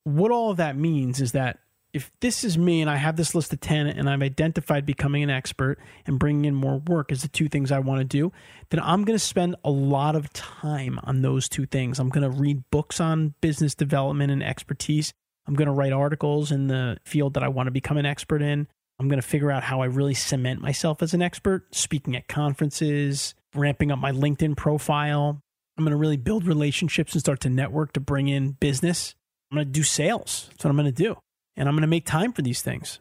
What 0.04 0.30
all 0.30 0.50
of 0.50 0.56
that 0.56 0.76
means 0.76 1.20
is 1.20 1.32
that 1.32 1.58
if 1.94 2.10
this 2.20 2.42
is 2.42 2.58
me 2.58 2.80
and 2.80 2.90
I 2.90 2.96
have 2.96 3.14
this 3.14 3.36
list 3.36 3.52
of 3.52 3.60
10 3.60 3.86
and 3.86 4.10
I've 4.10 4.20
identified 4.20 4.84
becoming 4.84 5.22
an 5.22 5.30
expert 5.30 5.78
and 6.06 6.18
bringing 6.18 6.44
in 6.44 6.54
more 6.54 6.78
work 6.78 7.12
as 7.12 7.22
the 7.22 7.28
two 7.28 7.48
things 7.48 7.70
I 7.70 7.78
want 7.78 8.00
to 8.00 8.04
do, 8.04 8.32
then 8.70 8.80
I'm 8.80 9.04
going 9.04 9.14
to 9.14 9.24
spend 9.24 9.54
a 9.64 9.70
lot 9.70 10.16
of 10.16 10.32
time 10.32 10.98
on 11.04 11.22
those 11.22 11.48
two 11.48 11.66
things. 11.66 12.00
I'm 12.00 12.08
going 12.08 12.28
to 12.28 12.36
read 12.36 12.64
books 12.72 12.98
on 12.98 13.34
business 13.40 13.76
development 13.76 14.32
and 14.32 14.42
expertise. 14.42 15.14
I'm 15.46 15.54
going 15.54 15.68
to 15.68 15.72
write 15.72 15.92
articles 15.92 16.50
in 16.50 16.66
the 16.66 16.96
field 17.04 17.34
that 17.34 17.44
I 17.44 17.48
want 17.48 17.68
to 17.68 17.70
become 17.70 17.96
an 17.96 18.06
expert 18.06 18.42
in. 18.42 18.66
I'm 18.98 19.08
going 19.08 19.20
to 19.20 19.26
figure 19.26 19.52
out 19.52 19.62
how 19.62 19.80
I 19.80 19.86
really 19.86 20.14
cement 20.14 20.60
myself 20.60 21.00
as 21.00 21.14
an 21.14 21.22
expert, 21.22 21.72
speaking 21.76 22.16
at 22.16 22.26
conferences, 22.26 23.36
ramping 23.54 23.92
up 23.92 24.00
my 24.00 24.10
LinkedIn 24.10 24.56
profile. 24.56 25.40
I'm 25.78 25.84
going 25.84 25.92
to 25.92 25.96
really 25.96 26.16
build 26.16 26.44
relationships 26.44 27.12
and 27.12 27.20
start 27.20 27.40
to 27.40 27.50
network 27.50 27.92
to 27.92 28.00
bring 28.00 28.26
in 28.26 28.52
business. 28.52 29.14
I'm 29.52 29.58
going 29.58 29.66
to 29.66 29.72
do 29.72 29.84
sales. 29.84 30.46
That's 30.50 30.64
what 30.64 30.70
I'm 30.70 30.76
going 30.76 30.86
to 30.86 30.92
do 30.92 31.18
and 31.56 31.68
I'm 31.68 31.74
going 31.74 31.82
to 31.82 31.88
make 31.88 32.06
time 32.06 32.32
for 32.32 32.42
these 32.42 32.62
things. 32.62 33.00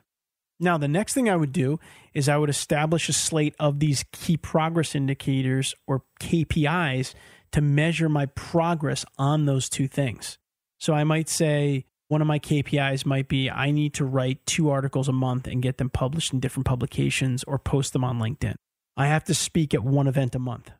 Now, 0.59 0.77
the 0.77 0.87
next 0.87 1.13
thing 1.13 1.29
I 1.29 1.35
would 1.35 1.51
do 1.51 1.79
is 2.13 2.29
I 2.29 2.37
would 2.37 2.49
establish 2.49 3.09
a 3.09 3.13
slate 3.13 3.55
of 3.59 3.79
these 3.79 4.05
key 4.11 4.37
progress 4.37 4.95
indicators 4.95 5.75
or 5.87 6.03
KPIs 6.21 7.13
to 7.51 7.61
measure 7.61 8.09
my 8.09 8.27
progress 8.27 9.03
on 9.17 9.45
those 9.45 9.69
two 9.69 9.87
things. 9.87 10.37
So 10.79 10.93
I 10.93 11.03
might 11.03 11.29
say 11.29 11.85
one 12.07 12.21
of 12.21 12.27
my 12.27 12.39
KPIs 12.39 13.05
might 13.05 13.27
be 13.27 13.49
I 13.49 13.71
need 13.71 13.93
to 13.95 14.05
write 14.05 14.45
two 14.45 14.69
articles 14.69 15.07
a 15.07 15.13
month 15.13 15.47
and 15.47 15.61
get 15.61 15.77
them 15.77 15.89
published 15.89 16.33
in 16.33 16.39
different 16.39 16.65
publications 16.65 17.43
or 17.43 17.57
post 17.57 17.93
them 17.93 18.03
on 18.03 18.19
LinkedIn. 18.19 18.55
I 18.95 19.07
have 19.07 19.23
to 19.25 19.33
speak 19.33 19.73
at 19.73 19.83
one 19.83 20.07
event 20.07 20.35
a 20.35 20.39
month. 20.39 20.71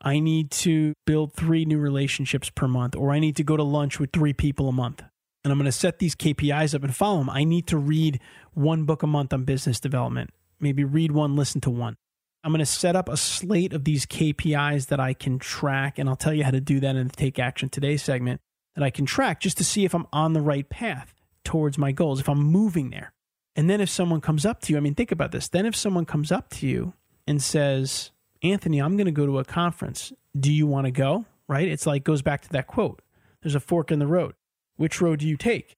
I 0.00 0.18
need 0.18 0.50
to 0.50 0.94
build 1.06 1.32
three 1.32 1.64
new 1.64 1.78
relationships 1.78 2.50
per 2.50 2.66
month, 2.66 2.96
or 2.96 3.12
I 3.12 3.20
need 3.20 3.36
to 3.36 3.44
go 3.44 3.56
to 3.56 3.62
lunch 3.62 4.00
with 4.00 4.12
three 4.12 4.32
people 4.32 4.68
a 4.68 4.72
month 4.72 5.02
and 5.44 5.52
I'm 5.52 5.58
going 5.58 5.66
to 5.66 5.72
set 5.72 5.98
these 5.98 6.14
KPIs 6.14 6.74
up 6.74 6.84
and 6.84 6.94
follow 6.94 7.18
them. 7.18 7.30
I 7.30 7.44
need 7.44 7.66
to 7.68 7.78
read 7.78 8.20
one 8.54 8.84
book 8.84 9.02
a 9.02 9.06
month 9.06 9.32
on 9.32 9.44
business 9.44 9.80
development, 9.80 10.30
maybe 10.60 10.84
read 10.84 11.12
one, 11.12 11.36
listen 11.36 11.60
to 11.62 11.70
one. 11.70 11.96
I'm 12.44 12.50
going 12.50 12.58
to 12.58 12.66
set 12.66 12.96
up 12.96 13.08
a 13.08 13.16
slate 13.16 13.72
of 13.72 13.84
these 13.84 14.04
KPIs 14.04 14.88
that 14.88 14.98
I 14.98 15.14
can 15.14 15.38
track, 15.38 15.98
and 15.98 16.08
I'll 16.08 16.16
tell 16.16 16.34
you 16.34 16.42
how 16.42 16.50
to 16.50 16.60
do 16.60 16.80
that 16.80 16.96
in 16.96 17.06
the 17.06 17.14
Take 17.14 17.38
Action 17.38 17.68
Today 17.68 17.96
segment 17.96 18.40
that 18.74 18.82
I 18.82 18.90
can 18.90 19.06
track 19.06 19.40
just 19.40 19.58
to 19.58 19.64
see 19.64 19.84
if 19.84 19.94
I'm 19.94 20.06
on 20.12 20.32
the 20.32 20.40
right 20.40 20.68
path 20.68 21.14
towards 21.44 21.78
my 21.78 21.92
goals, 21.92 22.20
if 22.20 22.28
I'm 22.28 22.42
moving 22.42 22.90
there. 22.90 23.12
And 23.54 23.68
then 23.68 23.80
if 23.80 23.90
someone 23.90 24.20
comes 24.20 24.46
up 24.46 24.60
to 24.62 24.72
you, 24.72 24.76
I 24.76 24.80
mean, 24.80 24.94
think 24.94 25.12
about 25.12 25.30
this. 25.30 25.48
Then 25.48 25.66
if 25.66 25.76
someone 25.76 26.06
comes 26.06 26.32
up 26.32 26.48
to 26.50 26.66
you 26.66 26.94
and 27.26 27.42
says, 27.42 28.10
Anthony, 28.42 28.80
I'm 28.80 28.96
going 28.96 29.06
to 29.06 29.12
go 29.12 29.26
to 29.26 29.38
a 29.38 29.44
conference. 29.44 30.12
Do 30.38 30.52
you 30.52 30.66
want 30.66 30.86
to 30.86 30.90
go? 30.90 31.26
Right? 31.48 31.68
It's 31.68 31.86
like 31.86 32.02
goes 32.02 32.22
back 32.22 32.42
to 32.42 32.48
that 32.50 32.66
quote. 32.66 33.02
There's 33.42 33.54
a 33.54 33.60
fork 33.60 33.90
in 33.90 33.98
the 33.98 34.06
road. 34.06 34.34
Which 34.82 35.00
road 35.00 35.20
do 35.20 35.28
you 35.28 35.36
take? 35.36 35.76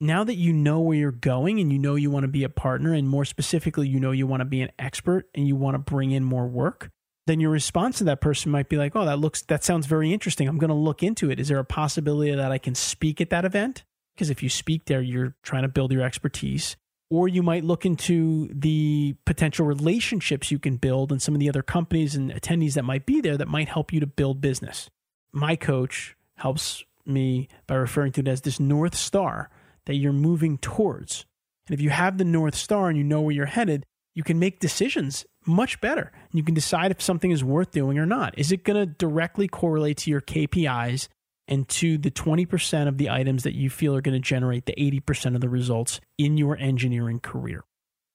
Now 0.00 0.24
that 0.24 0.36
you 0.36 0.54
know 0.54 0.80
where 0.80 0.96
you're 0.96 1.12
going 1.12 1.60
and 1.60 1.70
you 1.70 1.78
know 1.78 1.96
you 1.96 2.10
want 2.10 2.24
to 2.24 2.28
be 2.28 2.44
a 2.44 2.48
partner, 2.48 2.94
and 2.94 3.06
more 3.06 3.26
specifically, 3.26 3.86
you 3.86 4.00
know 4.00 4.10
you 4.10 4.26
want 4.26 4.40
to 4.40 4.46
be 4.46 4.62
an 4.62 4.70
expert 4.78 5.28
and 5.34 5.46
you 5.46 5.54
want 5.54 5.74
to 5.74 5.78
bring 5.78 6.12
in 6.12 6.24
more 6.24 6.46
work, 6.46 6.88
then 7.26 7.40
your 7.40 7.50
response 7.50 7.98
to 7.98 8.04
that 8.04 8.22
person 8.22 8.50
might 8.50 8.70
be 8.70 8.78
like, 8.78 8.96
oh, 8.96 9.04
that 9.04 9.18
looks, 9.18 9.42
that 9.42 9.64
sounds 9.64 9.84
very 9.84 10.14
interesting. 10.14 10.48
I'm 10.48 10.56
going 10.56 10.70
to 10.70 10.74
look 10.74 11.02
into 11.02 11.30
it. 11.30 11.38
Is 11.38 11.48
there 11.48 11.58
a 11.58 11.64
possibility 11.64 12.34
that 12.34 12.50
I 12.50 12.56
can 12.56 12.74
speak 12.74 13.20
at 13.20 13.28
that 13.28 13.44
event? 13.44 13.84
Because 14.14 14.30
if 14.30 14.42
you 14.42 14.48
speak 14.48 14.86
there, 14.86 15.02
you're 15.02 15.34
trying 15.42 15.64
to 15.64 15.68
build 15.68 15.92
your 15.92 16.00
expertise. 16.00 16.78
Or 17.10 17.28
you 17.28 17.42
might 17.42 17.64
look 17.64 17.84
into 17.84 18.48
the 18.50 19.14
potential 19.26 19.66
relationships 19.66 20.50
you 20.50 20.58
can 20.58 20.76
build 20.76 21.12
and 21.12 21.20
some 21.20 21.34
of 21.34 21.40
the 21.40 21.50
other 21.50 21.62
companies 21.62 22.14
and 22.14 22.30
attendees 22.30 22.72
that 22.76 22.84
might 22.84 23.04
be 23.04 23.20
there 23.20 23.36
that 23.36 23.48
might 23.48 23.68
help 23.68 23.92
you 23.92 24.00
to 24.00 24.06
build 24.06 24.40
business. 24.40 24.88
My 25.32 25.54
coach 25.54 26.16
helps 26.36 26.82
me 27.08 27.48
by 27.66 27.74
referring 27.74 28.12
to 28.12 28.20
it 28.20 28.28
as 28.28 28.42
this 28.42 28.60
North 28.60 28.94
Star 28.94 29.50
that 29.86 29.96
you're 29.96 30.12
moving 30.12 30.58
towards. 30.58 31.24
And 31.66 31.74
if 31.74 31.80
you 31.80 31.90
have 31.90 32.18
the 32.18 32.24
North 32.24 32.54
Star 32.54 32.88
and 32.88 32.96
you 32.96 33.04
know 33.04 33.20
where 33.20 33.34
you're 33.34 33.46
headed, 33.46 33.84
you 34.14 34.22
can 34.22 34.38
make 34.38 34.60
decisions 34.60 35.24
much 35.46 35.80
better. 35.80 36.12
You 36.32 36.42
can 36.42 36.54
decide 36.54 36.90
if 36.90 37.00
something 37.00 37.30
is 37.30 37.44
worth 37.44 37.70
doing 37.70 37.98
or 37.98 38.06
not. 38.06 38.38
Is 38.38 38.52
it 38.52 38.64
going 38.64 38.76
to 38.76 38.86
directly 38.86 39.48
correlate 39.48 39.98
to 39.98 40.10
your 40.10 40.20
KPIs 40.20 41.08
and 41.46 41.68
to 41.68 41.98
the 41.98 42.10
20% 42.10 42.88
of 42.88 42.98
the 42.98 43.10
items 43.10 43.44
that 43.44 43.54
you 43.54 43.70
feel 43.70 43.94
are 43.94 44.00
going 44.00 44.14
to 44.14 44.20
generate 44.20 44.66
the 44.66 44.74
80% 44.74 45.34
of 45.34 45.40
the 45.40 45.48
results 45.48 46.00
in 46.18 46.36
your 46.36 46.56
engineering 46.56 47.20
career? 47.20 47.64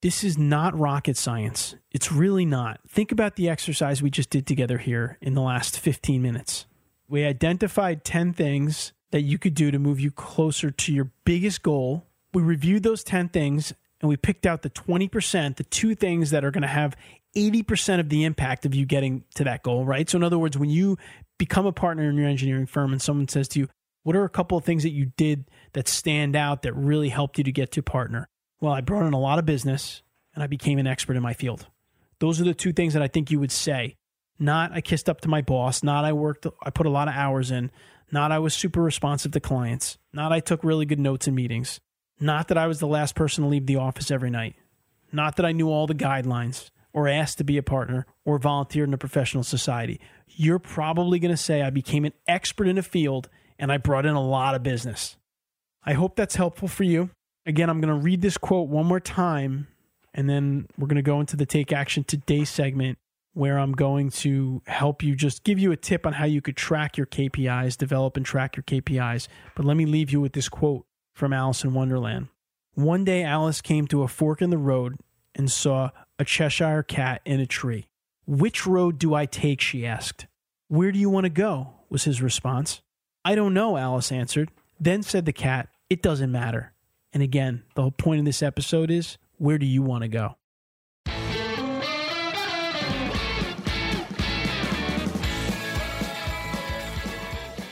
This 0.02 0.24
is 0.24 0.38
not 0.38 0.78
rocket 0.78 1.16
science. 1.16 1.76
It's 1.92 2.12
really 2.12 2.46
not. 2.46 2.82
Think 2.90 3.14
about 3.14 3.38
the 3.38 3.48
exercise 3.48 4.02
we 4.02 4.10
just 4.10 4.30
did 4.30 4.46
together 4.46 4.78
here 4.78 5.18
in 5.22 5.34
the 5.34 5.42
last 5.42 5.80
15 5.80 6.22
minutes. 6.22 6.66
We 7.14 7.26
identified 7.26 8.04
10 8.04 8.34
things 8.34 8.92
that 9.12 9.22
you 9.22 9.38
could 9.38 9.54
do 9.54 9.70
to 9.70 9.78
move 9.78 10.00
you 10.00 10.10
closer 10.10 10.72
to 10.72 10.92
your 10.92 11.12
biggest 11.26 11.62
goal. 11.62 12.08
We 12.34 12.42
reviewed 12.42 12.82
those 12.82 13.04
10 13.04 13.30
things 13.30 13.72
and 14.02 14.10
we 14.10 14.18
picked 14.18 14.48
out 14.48 14.64
the 14.64 14.72
20%, 14.72 15.58
the 15.58 15.64
two 15.64 15.94
things 15.94 16.32
that 16.32 16.44
are 16.44 16.50
going 16.50 16.64
to 16.64 16.68
have 16.68 16.96
80% 17.38 18.00
of 18.00 18.10
the 18.10 18.24
impact 18.24 18.66
of 18.66 18.74
you 18.74 18.88
getting 18.88 19.26
to 19.36 19.44
that 19.44 19.62
goal, 19.62 19.86
right? 19.86 20.10
So, 20.10 20.18
in 20.18 20.24
other 20.24 20.40
words, 20.40 20.58
when 20.58 20.72
you 20.72 20.98
become 21.38 21.68
a 21.68 21.72
partner 21.72 22.10
in 22.10 22.18
your 22.18 22.28
engineering 22.28 22.66
firm 22.66 22.92
and 22.92 23.00
someone 23.00 23.28
says 23.28 23.48
to 23.50 23.60
you, 23.60 23.70
What 24.02 24.16
are 24.16 24.24
a 24.24 24.30
couple 24.30 24.58
of 24.58 24.64
things 24.64 24.82
that 24.82 24.90
you 24.90 25.12
did 25.16 25.52
that 25.74 25.88
stand 25.88 26.36
out 26.36 26.64
that 26.64 26.74
really 26.74 27.10
helped 27.10 27.38
you 27.38 27.44
to 27.44 27.52
get 27.52 27.72
to 27.74 27.84
partner? 27.84 28.28
Well, 28.60 28.74
I 28.74 28.82
brought 28.82 29.06
in 29.06 29.14
a 29.14 29.20
lot 29.20 29.38
of 29.38 29.46
business 29.46 30.02
and 30.34 30.44
I 30.44 30.48
became 30.48 30.80
an 30.80 30.88
expert 30.88 31.16
in 31.16 31.22
my 31.22 31.34
field. 31.34 31.68
Those 32.18 32.42
are 32.42 32.46
the 32.46 32.56
two 32.56 32.74
things 32.74 32.94
that 32.94 33.04
I 33.04 33.08
think 33.08 33.30
you 33.30 33.40
would 33.40 33.52
say. 33.52 33.98
Not 34.44 34.74
I 34.74 34.82
kissed 34.82 35.08
up 35.08 35.22
to 35.22 35.30
my 35.30 35.42
boss, 35.42 35.84
not 35.84 36.04
I 36.04 36.12
worked 36.12 36.46
I 36.62 36.70
put 36.70 36.86
a 36.86 36.90
lot 36.90 37.08
of 37.08 37.14
hours 37.14 37.50
in, 37.50 37.72
not 38.12 38.34
I 38.34 38.40
was 38.40 38.54
super 38.54 38.82
responsive 38.82 39.32
to 39.32 39.40
clients, 39.40 39.98
not 40.12 40.34
I 40.34 40.42
took 40.42 40.66
really 40.66 40.86
good 40.86 41.00
notes 41.00 41.30
in 41.30 41.34
meetings, 41.34 41.80
not 42.20 42.50
that 42.50 42.58
I 42.58 42.68
was 42.68 42.80
the 42.80 42.86
last 42.86 43.16
person 43.16 43.46
to 43.46 43.50
leave 43.50 43.68
the 43.68 43.78
office 43.78 44.12
every 44.12 44.30
night, 44.30 44.56
not 45.14 45.38
that 45.38 45.46
I 45.46 45.54
knew 45.54 45.70
all 45.70 45.88
the 45.88 45.96
guidelines 45.96 46.72
or 46.92 47.08
asked 47.08 47.38
to 47.38 47.46
be 47.46 47.56
a 47.56 47.64
partner 47.64 48.06
or 48.26 48.38
volunteered 48.38 48.90
in 48.90 48.94
a 48.94 48.98
professional 48.98 49.44
society. 49.44 50.02
You're 50.28 50.60
probably 50.60 51.20
going 51.20 51.32
to 51.32 51.38
say 51.38 51.62
I 51.62 51.70
became 51.70 52.04
an 52.04 52.14
expert 52.28 52.68
in 52.68 52.78
a 52.78 52.84
field 52.84 53.30
and 53.58 53.72
I 53.72 53.78
brought 53.78 54.06
in 54.06 54.14
a 54.14 54.22
lot 54.22 54.56
of 54.56 54.62
business. 54.62 55.16
I 55.86 55.94
hope 55.94 56.18
that's 56.18 56.36
helpful 56.36 56.68
for 56.68 56.84
you. 56.84 57.12
Again, 57.46 57.70
I'm 57.70 57.80
going 57.80 57.96
to 57.96 58.04
read 58.04 58.22
this 58.22 58.38
quote 58.38 58.68
one 58.68 58.88
more 58.88 59.00
time 59.00 59.70
and 60.14 60.30
then 60.30 60.68
we're 60.78 60.88
going 60.88 60.98
to 60.98 61.02
go 61.02 61.22
into 61.22 61.38
the 61.38 61.46
Take 61.46 61.72
Action 61.72 62.04
Today 62.04 62.44
segment 62.44 62.98
where 63.34 63.58
I'm 63.58 63.72
going 63.72 64.10
to 64.12 64.62
help 64.68 65.02
you 65.04 65.16
just 65.16 65.44
give 65.44 65.60
you 65.60 65.72
a 65.72 65.78
tip 65.78 66.06
on 66.06 66.14
how 66.14 66.26
you 66.26 66.42
could 66.42 66.56
track 66.56 66.98
your 66.98 67.08
KPIs, 67.08 67.78
develop 67.78 68.16
and 68.16 68.26
track 68.26 68.56
your 68.56 68.64
KPIs. 68.64 69.28
But 69.56 69.66
let 69.66 69.76
me 69.76 69.86
leave 69.86 70.12
you 70.12 70.22
with 70.22 70.34
this 70.34 70.50
quote 70.50 70.86
from 71.14 71.34
Alice 71.34 71.64
in 71.64 71.74
Wonderland. 71.74 72.28
One 72.76 73.04
day, 73.04 73.24
Alice 73.24 73.62
came 73.62 73.88
to 73.88 74.04
a 74.04 74.08
fork 74.08 74.42
in 74.42 74.50
the 74.50 74.58
road 74.58 74.98
and 75.36 75.52
saw 75.52 75.90
a 76.18 76.26
Cheshire 76.26 76.84
cat 76.84 77.22
in 77.26 77.40
a 77.40 77.46
tree. 77.46 77.88
Which 78.26 78.66
road 78.66 79.00
do 79.00 79.14
I 79.14 79.26
take? 79.26 79.62
she 79.62 79.86
asked. 79.86 80.28
Where 80.68 80.92
do 80.92 81.00
you 81.00 81.10
want 81.10 81.26
to 81.26 81.30
go? 81.30 81.74
was 81.90 82.06
his 82.06 82.22
response. 82.22 82.82
I 83.24 83.36
don't 83.36 83.54
know, 83.54 83.78
Alice 83.78 84.12
answered. 84.12 84.50
Then 84.80 85.04
said 85.04 85.26
the 85.26 85.34
cat, 85.34 85.70
It 85.90 86.02
doesn't 86.02 86.32
matter. 86.32 86.74
And 87.14 87.22
again, 87.22 87.64
the 87.76 87.84
whole 87.84 87.92
point 87.92 88.20
of 88.20 88.26
this 88.26 88.42
episode 88.42 88.90
is 88.90 89.18
where 89.38 89.60
do 89.60 89.66
you 89.66 89.84
want 89.84 90.02
to 90.02 90.08
go? 90.08 90.38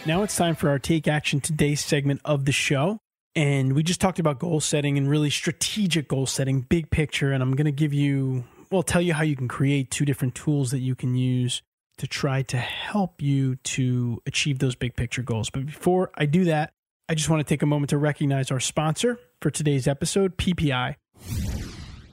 Now 0.03 0.23
it's 0.23 0.35
time 0.35 0.55
for 0.55 0.69
our 0.69 0.79
Take 0.79 1.07
Action 1.07 1.41
Today 1.41 1.75
segment 1.75 2.21
of 2.25 2.45
the 2.45 2.51
show. 2.51 2.97
And 3.35 3.73
we 3.73 3.83
just 3.83 4.01
talked 4.01 4.17
about 4.17 4.39
goal 4.39 4.59
setting 4.59 4.97
and 4.97 5.07
really 5.07 5.29
strategic 5.29 6.07
goal 6.07 6.25
setting, 6.25 6.61
big 6.61 6.89
picture. 6.89 7.31
And 7.31 7.43
I'm 7.43 7.55
going 7.55 7.65
to 7.65 7.71
give 7.71 7.93
you, 7.93 8.43
well, 8.71 8.81
tell 8.81 9.01
you 9.01 9.13
how 9.13 9.21
you 9.21 9.35
can 9.35 9.47
create 9.47 9.91
two 9.91 10.03
different 10.03 10.33
tools 10.33 10.71
that 10.71 10.79
you 10.79 10.95
can 10.95 11.15
use 11.15 11.61
to 11.99 12.07
try 12.07 12.41
to 12.41 12.57
help 12.57 13.21
you 13.21 13.57
to 13.57 14.19
achieve 14.25 14.57
those 14.57 14.73
big 14.73 14.95
picture 14.95 15.21
goals. 15.21 15.51
But 15.51 15.67
before 15.67 16.09
I 16.15 16.25
do 16.25 16.45
that, 16.45 16.73
I 17.07 17.13
just 17.13 17.29
want 17.29 17.45
to 17.45 17.49
take 17.49 17.61
a 17.61 17.67
moment 17.67 17.91
to 17.91 17.97
recognize 17.99 18.49
our 18.49 18.59
sponsor 18.59 19.19
for 19.39 19.51
today's 19.51 19.87
episode, 19.87 20.35
PPI. 20.35 20.95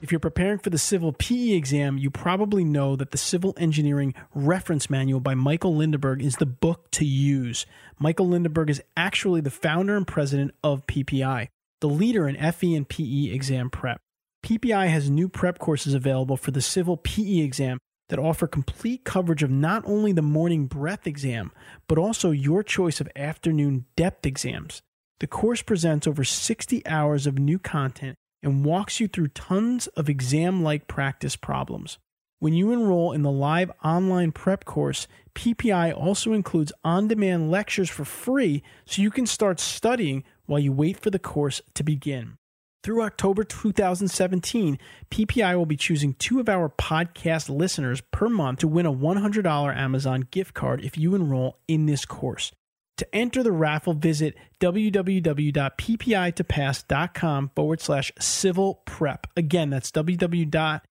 If 0.01 0.13
you're 0.13 0.19
preparing 0.19 0.59
for 0.59 0.69
the 0.69 0.77
civil 0.77 1.11
PE 1.11 1.51
exam, 1.51 1.97
you 1.97 2.09
probably 2.09 2.63
know 2.63 2.95
that 2.95 3.11
the 3.11 3.17
Civil 3.17 3.53
Engineering 3.57 4.13
Reference 4.33 4.89
Manual 4.89 5.19
by 5.19 5.35
Michael 5.35 5.75
Lindeburg 5.75 6.23
is 6.23 6.37
the 6.37 6.45
book 6.45 6.89
to 6.91 7.05
use. 7.05 7.65
Michael 7.99 8.29
Lindeburg 8.29 8.69
is 8.69 8.81
actually 8.95 9.41
the 9.41 9.49
founder 9.49 9.97
and 9.97 10.07
president 10.07 10.53
of 10.63 10.87
PPI, 10.87 11.49
the 11.81 11.89
leader 11.89 12.29
in 12.29 12.37
FE 12.53 12.75
and 12.75 12.87
PE 12.87 13.33
exam 13.33 13.69
prep. 13.69 13.99
PPI 14.41 14.87
has 14.87 15.09
new 15.09 15.27
prep 15.27 15.59
courses 15.59 15.93
available 15.93 16.37
for 16.37 16.51
the 16.51 16.61
civil 16.61 16.95
PE 16.95 17.39
exam 17.39 17.77
that 18.07 18.19
offer 18.19 18.47
complete 18.47 19.03
coverage 19.03 19.43
of 19.43 19.51
not 19.51 19.83
only 19.85 20.13
the 20.13 20.21
morning 20.21 20.65
breadth 20.67 21.07
exam, 21.07 21.51
but 21.89 21.97
also 21.97 22.31
your 22.31 22.63
choice 22.63 23.01
of 23.01 23.09
afternoon 23.17 23.83
depth 23.97 24.25
exams. 24.25 24.81
The 25.19 25.27
course 25.27 25.61
presents 25.61 26.07
over 26.07 26.23
60 26.23 26.87
hours 26.87 27.27
of 27.27 27.37
new 27.37 27.59
content 27.59 28.15
and 28.41 28.65
walks 28.65 28.99
you 28.99 29.07
through 29.07 29.29
tons 29.29 29.87
of 29.87 30.09
exam 30.09 30.63
like 30.63 30.87
practice 30.87 31.35
problems. 31.35 31.97
When 32.39 32.53
you 32.53 32.71
enroll 32.71 33.11
in 33.11 33.21
the 33.21 33.31
live 33.31 33.69
online 33.83 34.31
prep 34.31 34.63
course, 34.63 35.07
PPI 35.35 35.95
also 35.95 36.31
includes 36.31 36.71
on 36.85 37.09
demand 37.09 37.51
lectures 37.51 37.89
for 37.89 38.05
free 38.05 38.63
so 38.85 39.01
you 39.01 39.11
can 39.11 39.25
start 39.25 39.59
studying 39.59 40.23
while 40.45 40.59
you 40.59 40.71
wait 40.71 40.99
for 40.99 41.09
the 41.09 41.19
course 41.19 41.61
to 41.73 41.83
begin. 41.83 42.37
Through 42.81 43.01
October 43.01 43.43
2017, 43.43 44.79
PPI 45.11 45.57
will 45.57 45.65
be 45.65 45.75
choosing 45.75 46.13
two 46.13 46.39
of 46.39 46.47
our 46.47 46.69
podcast 46.69 47.49
listeners 47.49 47.99
per 48.11 48.29
month 48.29 48.59
to 48.59 48.69
win 48.69 48.85
a 48.85 48.93
$100 48.93 49.75
Amazon 49.75 50.21
gift 50.31 50.53
card 50.53 50.83
if 50.83 50.97
you 50.97 51.15
enroll 51.15 51.57
in 51.67 51.87
this 51.87 52.05
course. 52.05 52.53
To 52.99 53.15
enter 53.15 53.41
the 53.43 53.51
raffle, 53.53 53.93
visit 53.93 54.35
www.ppi2pass.com 54.59 57.51
forward 57.55 57.79
slash 57.79 58.11
civil 58.19 58.81
prep. 58.83 59.27
Again, 59.37 59.69
that's 59.69 59.89
www.ppi, 59.89 60.81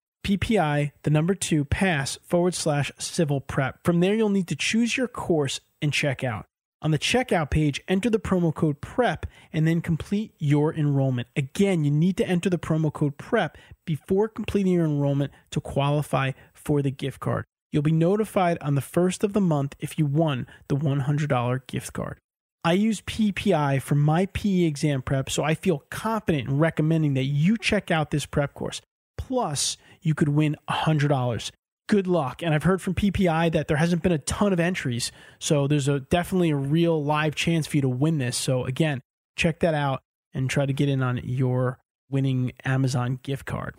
the 1.02 1.10
number 1.10 1.34
two, 1.34 1.66
pass 1.66 2.18
forward 2.22 2.54
slash 2.54 2.90
civil 2.98 3.42
prep. 3.42 3.84
From 3.84 4.00
there, 4.00 4.14
you'll 4.14 4.30
need 4.30 4.48
to 4.48 4.56
choose 4.56 4.96
your 4.96 5.06
course 5.06 5.60
and 5.82 5.92
check 5.92 6.24
out. 6.24 6.46
On 6.80 6.92
the 6.92 6.98
checkout 6.98 7.50
page, 7.50 7.82
enter 7.88 8.08
the 8.08 8.18
promo 8.18 8.54
code 8.54 8.80
PREP 8.80 9.26
and 9.52 9.68
then 9.68 9.82
complete 9.82 10.32
your 10.38 10.72
enrollment. 10.72 11.28
Again, 11.36 11.84
you 11.84 11.90
need 11.90 12.16
to 12.16 12.26
enter 12.26 12.48
the 12.48 12.56
promo 12.56 12.90
code 12.90 13.18
PREP 13.18 13.58
before 13.84 14.28
completing 14.28 14.72
your 14.72 14.86
enrollment 14.86 15.30
to 15.50 15.60
qualify 15.60 16.32
for 16.54 16.80
the 16.80 16.90
gift 16.90 17.20
card. 17.20 17.44
You'll 17.70 17.82
be 17.82 17.92
notified 17.92 18.58
on 18.60 18.74
the 18.74 18.80
first 18.80 19.22
of 19.24 19.32
the 19.32 19.40
month 19.40 19.76
if 19.78 19.98
you 19.98 20.06
won 20.06 20.46
the 20.68 20.76
$100 20.76 21.66
gift 21.66 21.92
card. 21.92 22.18
I 22.64 22.72
use 22.72 23.00
PPI 23.02 23.80
for 23.82 23.94
my 23.94 24.26
PE 24.26 24.62
exam 24.62 25.02
prep, 25.02 25.30
so 25.30 25.44
I 25.44 25.54
feel 25.54 25.84
confident 25.90 26.48
in 26.48 26.58
recommending 26.58 27.14
that 27.14 27.24
you 27.24 27.56
check 27.56 27.90
out 27.90 28.10
this 28.10 28.26
prep 28.26 28.54
course. 28.54 28.80
Plus, 29.16 29.76
you 30.00 30.14
could 30.14 30.28
win 30.28 30.56
$100. 30.68 31.50
Good 31.88 32.06
luck. 32.06 32.42
And 32.42 32.54
I've 32.54 32.64
heard 32.64 32.82
from 32.82 32.94
PPI 32.94 33.52
that 33.52 33.68
there 33.68 33.76
hasn't 33.76 34.02
been 34.02 34.12
a 34.12 34.18
ton 34.18 34.52
of 34.52 34.60
entries, 34.60 35.12
so 35.38 35.66
there's 35.66 35.88
a 35.88 36.00
definitely 36.00 36.50
a 36.50 36.56
real 36.56 37.02
live 37.02 37.34
chance 37.34 37.66
for 37.66 37.76
you 37.76 37.82
to 37.82 37.88
win 37.88 38.18
this. 38.18 38.36
So 38.36 38.64
again, 38.64 39.00
check 39.36 39.60
that 39.60 39.74
out 39.74 40.02
and 40.34 40.50
try 40.50 40.66
to 40.66 40.72
get 40.72 40.88
in 40.88 41.02
on 41.02 41.20
your 41.24 41.78
winning 42.10 42.52
Amazon 42.64 43.18
gift 43.22 43.46
card 43.46 43.74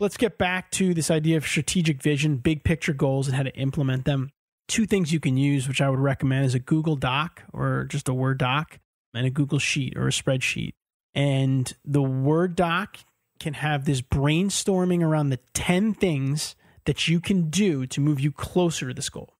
let's 0.00 0.16
get 0.16 0.38
back 0.38 0.70
to 0.72 0.94
this 0.94 1.10
idea 1.10 1.36
of 1.36 1.46
strategic 1.46 2.02
vision, 2.02 2.36
big 2.36 2.64
picture 2.64 2.92
goals, 2.92 3.26
and 3.26 3.36
how 3.36 3.42
to 3.42 3.54
implement 3.54 4.04
them. 4.04 4.30
Two 4.66 4.86
things 4.86 5.12
you 5.12 5.20
can 5.20 5.36
use, 5.36 5.66
which 5.66 5.80
I 5.80 5.88
would 5.88 5.98
recommend, 5.98 6.44
is 6.44 6.54
a 6.54 6.58
Google 6.58 6.96
Doc 6.96 7.42
or 7.52 7.84
just 7.84 8.08
a 8.08 8.14
Word 8.14 8.38
doc 8.38 8.78
and 9.14 9.26
a 9.26 9.30
Google 9.30 9.58
Sheet 9.58 9.96
or 9.96 10.08
a 10.08 10.10
spreadsheet. 10.10 10.72
And 11.14 11.72
the 11.84 12.02
Word 12.02 12.54
doc 12.54 12.98
can 13.40 13.54
have 13.54 13.84
this 13.84 14.02
brainstorming 14.02 15.02
around 15.02 15.30
the 15.30 15.40
10 15.54 15.94
things 15.94 16.54
that 16.84 17.08
you 17.08 17.20
can 17.20 17.50
do 17.50 17.86
to 17.86 18.00
move 18.00 18.20
you 18.20 18.32
closer 18.32 18.88
to 18.88 18.94
this 18.94 19.08
goal. 19.08 19.34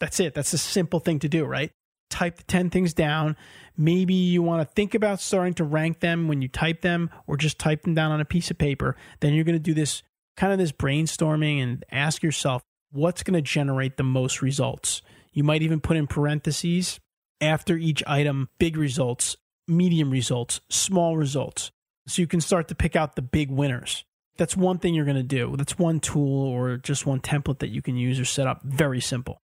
That's 0.00 0.18
it. 0.18 0.34
That's 0.34 0.52
a 0.52 0.58
simple 0.58 1.00
thing 1.00 1.20
to 1.20 1.28
do, 1.28 1.44
right? 1.44 1.70
Type 2.12 2.36
the 2.36 2.42
10 2.44 2.68
things 2.68 2.92
down. 2.92 3.38
Maybe 3.74 4.12
you 4.12 4.42
want 4.42 4.60
to 4.60 4.74
think 4.74 4.94
about 4.94 5.18
starting 5.18 5.54
to 5.54 5.64
rank 5.64 6.00
them 6.00 6.28
when 6.28 6.42
you 6.42 6.48
type 6.48 6.82
them 6.82 7.08
or 7.26 7.38
just 7.38 7.58
type 7.58 7.82
them 7.82 7.94
down 7.94 8.12
on 8.12 8.20
a 8.20 8.26
piece 8.26 8.50
of 8.50 8.58
paper. 8.58 8.96
Then 9.20 9.32
you're 9.32 9.44
going 9.44 9.56
to 9.56 9.58
do 9.58 9.72
this 9.72 10.02
kind 10.36 10.52
of 10.52 10.58
this 10.58 10.72
brainstorming 10.72 11.62
and 11.62 11.84
ask 11.90 12.22
yourself 12.22 12.62
what's 12.90 13.22
going 13.22 13.32
to 13.34 13.40
generate 13.40 13.96
the 13.96 14.02
most 14.02 14.42
results. 14.42 15.00
You 15.32 15.42
might 15.42 15.62
even 15.62 15.80
put 15.80 15.96
in 15.96 16.06
parentheses 16.06 17.00
after 17.40 17.78
each 17.78 18.02
item 18.06 18.50
big 18.58 18.76
results, 18.76 19.38
medium 19.66 20.10
results, 20.10 20.60
small 20.68 21.16
results. 21.16 21.70
So 22.06 22.20
you 22.20 22.28
can 22.28 22.42
start 22.42 22.68
to 22.68 22.74
pick 22.74 22.94
out 22.94 23.16
the 23.16 23.22
big 23.22 23.50
winners. 23.50 24.04
That's 24.36 24.54
one 24.54 24.78
thing 24.78 24.94
you're 24.94 25.06
going 25.06 25.16
to 25.16 25.22
do. 25.22 25.56
That's 25.56 25.78
one 25.78 25.98
tool 25.98 26.44
or 26.44 26.76
just 26.76 27.06
one 27.06 27.20
template 27.20 27.60
that 27.60 27.70
you 27.70 27.80
can 27.80 27.96
use 27.96 28.20
or 28.20 28.26
set 28.26 28.46
up. 28.46 28.62
Very 28.62 29.00
simple. 29.00 29.40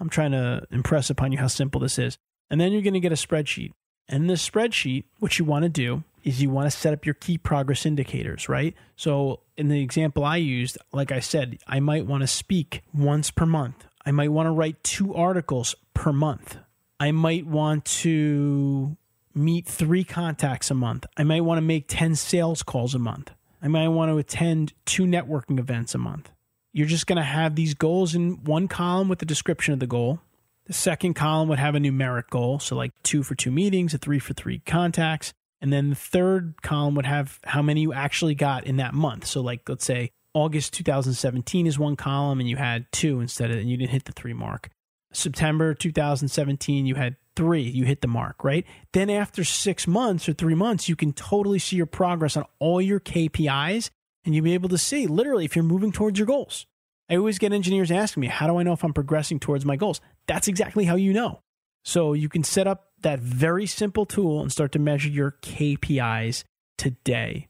I'm 0.00 0.08
trying 0.08 0.32
to 0.32 0.62
impress 0.70 1.10
upon 1.10 1.32
you 1.32 1.38
how 1.38 1.48
simple 1.48 1.80
this 1.80 1.98
is. 1.98 2.18
And 2.50 2.60
then 2.60 2.72
you're 2.72 2.82
going 2.82 2.94
to 2.94 3.00
get 3.00 3.12
a 3.12 3.16
spreadsheet. 3.16 3.72
And 4.08 4.28
this 4.28 4.48
spreadsheet, 4.48 5.04
what 5.18 5.38
you 5.38 5.44
want 5.44 5.64
to 5.64 5.68
do 5.68 6.04
is 6.24 6.40
you 6.42 6.50
want 6.50 6.70
to 6.70 6.76
set 6.76 6.92
up 6.92 7.04
your 7.04 7.14
key 7.14 7.38
progress 7.38 7.84
indicators, 7.84 8.48
right? 8.48 8.74
So 8.96 9.40
in 9.56 9.68
the 9.68 9.82
example 9.82 10.24
I 10.24 10.36
used, 10.36 10.78
like 10.92 11.12
I 11.12 11.20
said, 11.20 11.58
I 11.66 11.80
might 11.80 12.06
want 12.06 12.22
to 12.22 12.26
speak 12.26 12.82
once 12.94 13.30
per 13.30 13.46
month. 13.46 13.86
I 14.04 14.10
might 14.10 14.32
want 14.32 14.46
to 14.46 14.52
write 14.52 14.82
two 14.82 15.14
articles 15.14 15.74
per 15.94 16.12
month. 16.12 16.56
I 16.98 17.12
might 17.12 17.46
want 17.46 17.84
to 17.84 18.96
meet 19.34 19.66
three 19.66 20.04
contacts 20.04 20.70
a 20.70 20.74
month. 20.74 21.06
I 21.16 21.24
might 21.24 21.42
want 21.42 21.58
to 21.58 21.62
make 21.62 21.84
10 21.88 22.16
sales 22.16 22.62
calls 22.62 22.94
a 22.94 22.98
month. 22.98 23.32
I 23.62 23.68
might 23.68 23.88
want 23.88 24.10
to 24.10 24.18
attend 24.18 24.72
two 24.84 25.04
networking 25.04 25.58
events 25.58 25.94
a 25.94 25.98
month. 25.98 26.30
You're 26.72 26.86
just 26.86 27.06
going 27.06 27.16
to 27.16 27.22
have 27.22 27.54
these 27.54 27.74
goals 27.74 28.14
in 28.14 28.44
one 28.44 28.68
column 28.68 29.08
with 29.08 29.18
the 29.18 29.26
description 29.26 29.74
of 29.74 29.80
the 29.80 29.86
goal. 29.86 30.20
The 30.66 30.72
second 30.74 31.14
column 31.14 31.48
would 31.48 31.58
have 31.58 31.74
a 31.74 31.78
numeric 31.78 32.28
goal, 32.28 32.58
so 32.58 32.76
like 32.76 32.92
two 33.02 33.22
for 33.22 33.34
two 33.34 33.50
meetings, 33.50 33.94
a 33.94 33.98
three 33.98 34.18
for 34.18 34.34
three 34.34 34.58
contacts. 34.60 35.32
And 35.60 35.72
then 35.72 35.90
the 35.90 35.96
third 35.96 36.62
column 36.62 36.94
would 36.94 37.06
have 37.06 37.40
how 37.44 37.62
many 37.62 37.80
you 37.80 37.92
actually 37.92 38.34
got 38.34 38.66
in 38.66 38.76
that 38.76 38.94
month. 38.94 39.26
So, 39.26 39.40
like, 39.40 39.68
let's 39.68 39.84
say 39.84 40.10
August 40.34 40.72
2017 40.74 41.66
is 41.66 41.78
one 41.78 41.96
column 41.96 42.38
and 42.38 42.48
you 42.48 42.56
had 42.56 42.86
two 42.92 43.20
instead 43.20 43.50
of, 43.50 43.56
and 43.56 43.68
you 43.68 43.76
didn't 43.76 43.90
hit 43.90 44.04
the 44.04 44.12
three 44.12 44.34
mark. 44.34 44.68
September 45.12 45.74
2017, 45.74 46.86
you 46.86 46.94
had 46.94 47.16
three, 47.34 47.62
you 47.62 47.84
hit 47.84 48.02
the 48.02 48.08
mark, 48.08 48.44
right? 48.44 48.66
Then 48.92 49.10
after 49.10 49.42
six 49.42 49.86
months 49.86 50.28
or 50.28 50.32
three 50.32 50.54
months, 50.54 50.88
you 50.88 50.96
can 50.96 51.12
totally 51.12 51.58
see 51.58 51.76
your 51.76 51.86
progress 51.86 52.36
on 52.36 52.44
all 52.58 52.80
your 52.80 53.00
KPIs 53.00 53.90
and 54.28 54.34
you'll 54.34 54.44
be 54.44 54.52
able 54.52 54.68
to 54.68 54.76
see 54.76 55.06
literally 55.06 55.46
if 55.46 55.56
you're 55.56 55.62
moving 55.62 55.90
towards 55.90 56.18
your 56.18 56.26
goals. 56.26 56.66
I 57.08 57.16
always 57.16 57.38
get 57.38 57.54
engineers 57.54 57.90
asking 57.90 58.20
me, 58.20 58.26
how 58.26 58.46
do 58.46 58.58
I 58.58 58.62
know 58.62 58.74
if 58.74 58.84
I'm 58.84 58.92
progressing 58.92 59.40
towards 59.40 59.64
my 59.64 59.76
goals? 59.76 60.02
That's 60.26 60.48
exactly 60.48 60.84
how 60.84 60.96
you 60.96 61.14
know. 61.14 61.40
So 61.82 62.12
you 62.12 62.28
can 62.28 62.44
set 62.44 62.66
up 62.66 62.90
that 63.00 63.20
very 63.20 63.64
simple 63.64 64.04
tool 64.04 64.42
and 64.42 64.52
start 64.52 64.72
to 64.72 64.78
measure 64.78 65.08
your 65.08 65.38
KPIs 65.40 66.44
today. 66.76 67.48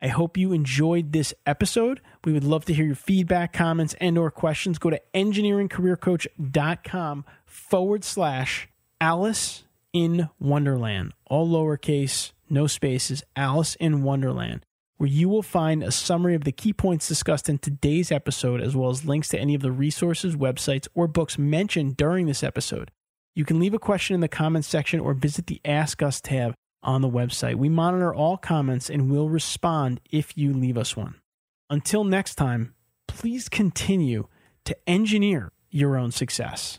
I 0.00 0.08
hope 0.08 0.38
you 0.38 0.54
enjoyed 0.54 1.12
this 1.12 1.34
episode. 1.44 2.00
We 2.24 2.32
would 2.32 2.44
love 2.44 2.64
to 2.64 2.72
hear 2.72 2.86
your 2.86 2.94
feedback, 2.94 3.52
comments, 3.52 3.94
and 4.00 4.16
or 4.16 4.30
questions. 4.30 4.78
Go 4.78 4.88
to 4.88 5.02
engineeringcareercoach.com 5.14 7.24
forward 7.44 8.04
slash 8.04 8.68
Alice 9.02 9.64
in 9.92 10.30
Wonderland. 10.40 11.12
All 11.26 11.46
lowercase, 11.46 12.32
no 12.48 12.66
spaces, 12.66 13.22
Alice 13.36 13.74
in 13.74 14.02
Wonderland, 14.02 14.64
where 14.96 15.08
you 15.08 15.28
will 15.28 15.42
find 15.42 15.82
a 15.82 15.90
summary 15.90 16.34
of 16.34 16.44
the 16.44 16.52
key 16.52 16.72
points 16.72 17.08
discussed 17.08 17.48
in 17.48 17.58
today's 17.58 18.10
episode, 18.10 18.60
as 18.60 18.74
well 18.74 18.90
as 18.90 19.04
links 19.04 19.28
to 19.28 19.38
any 19.38 19.54
of 19.54 19.62
the 19.62 19.72
resources, 19.72 20.36
websites, 20.36 20.88
or 20.94 21.06
books 21.06 21.38
mentioned 21.38 21.96
during 21.96 22.26
this 22.26 22.42
episode. 22.42 22.90
You 23.34 23.44
can 23.44 23.60
leave 23.60 23.74
a 23.74 23.78
question 23.78 24.14
in 24.14 24.20
the 24.20 24.28
comments 24.28 24.68
section 24.68 24.98
or 24.98 25.12
visit 25.12 25.46
the 25.46 25.60
Ask 25.64 26.02
Us 26.02 26.20
tab 26.20 26.54
on 26.82 27.02
the 27.02 27.10
website. 27.10 27.56
We 27.56 27.68
monitor 27.68 28.14
all 28.14 28.38
comments 28.38 28.88
and 28.88 29.10
will 29.10 29.28
respond 29.28 30.00
if 30.10 30.38
you 30.38 30.54
leave 30.54 30.78
us 30.78 30.96
one. 30.96 31.16
Until 31.68 32.04
next 32.04 32.36
time, 32.36 32.74
please 33.06 33.48
continue 33.48 34.28
to 34.64 34.76
engineer 34.88 35.52
your 35.70 35.98
own 35.98 36.12
success. 36.12 36.78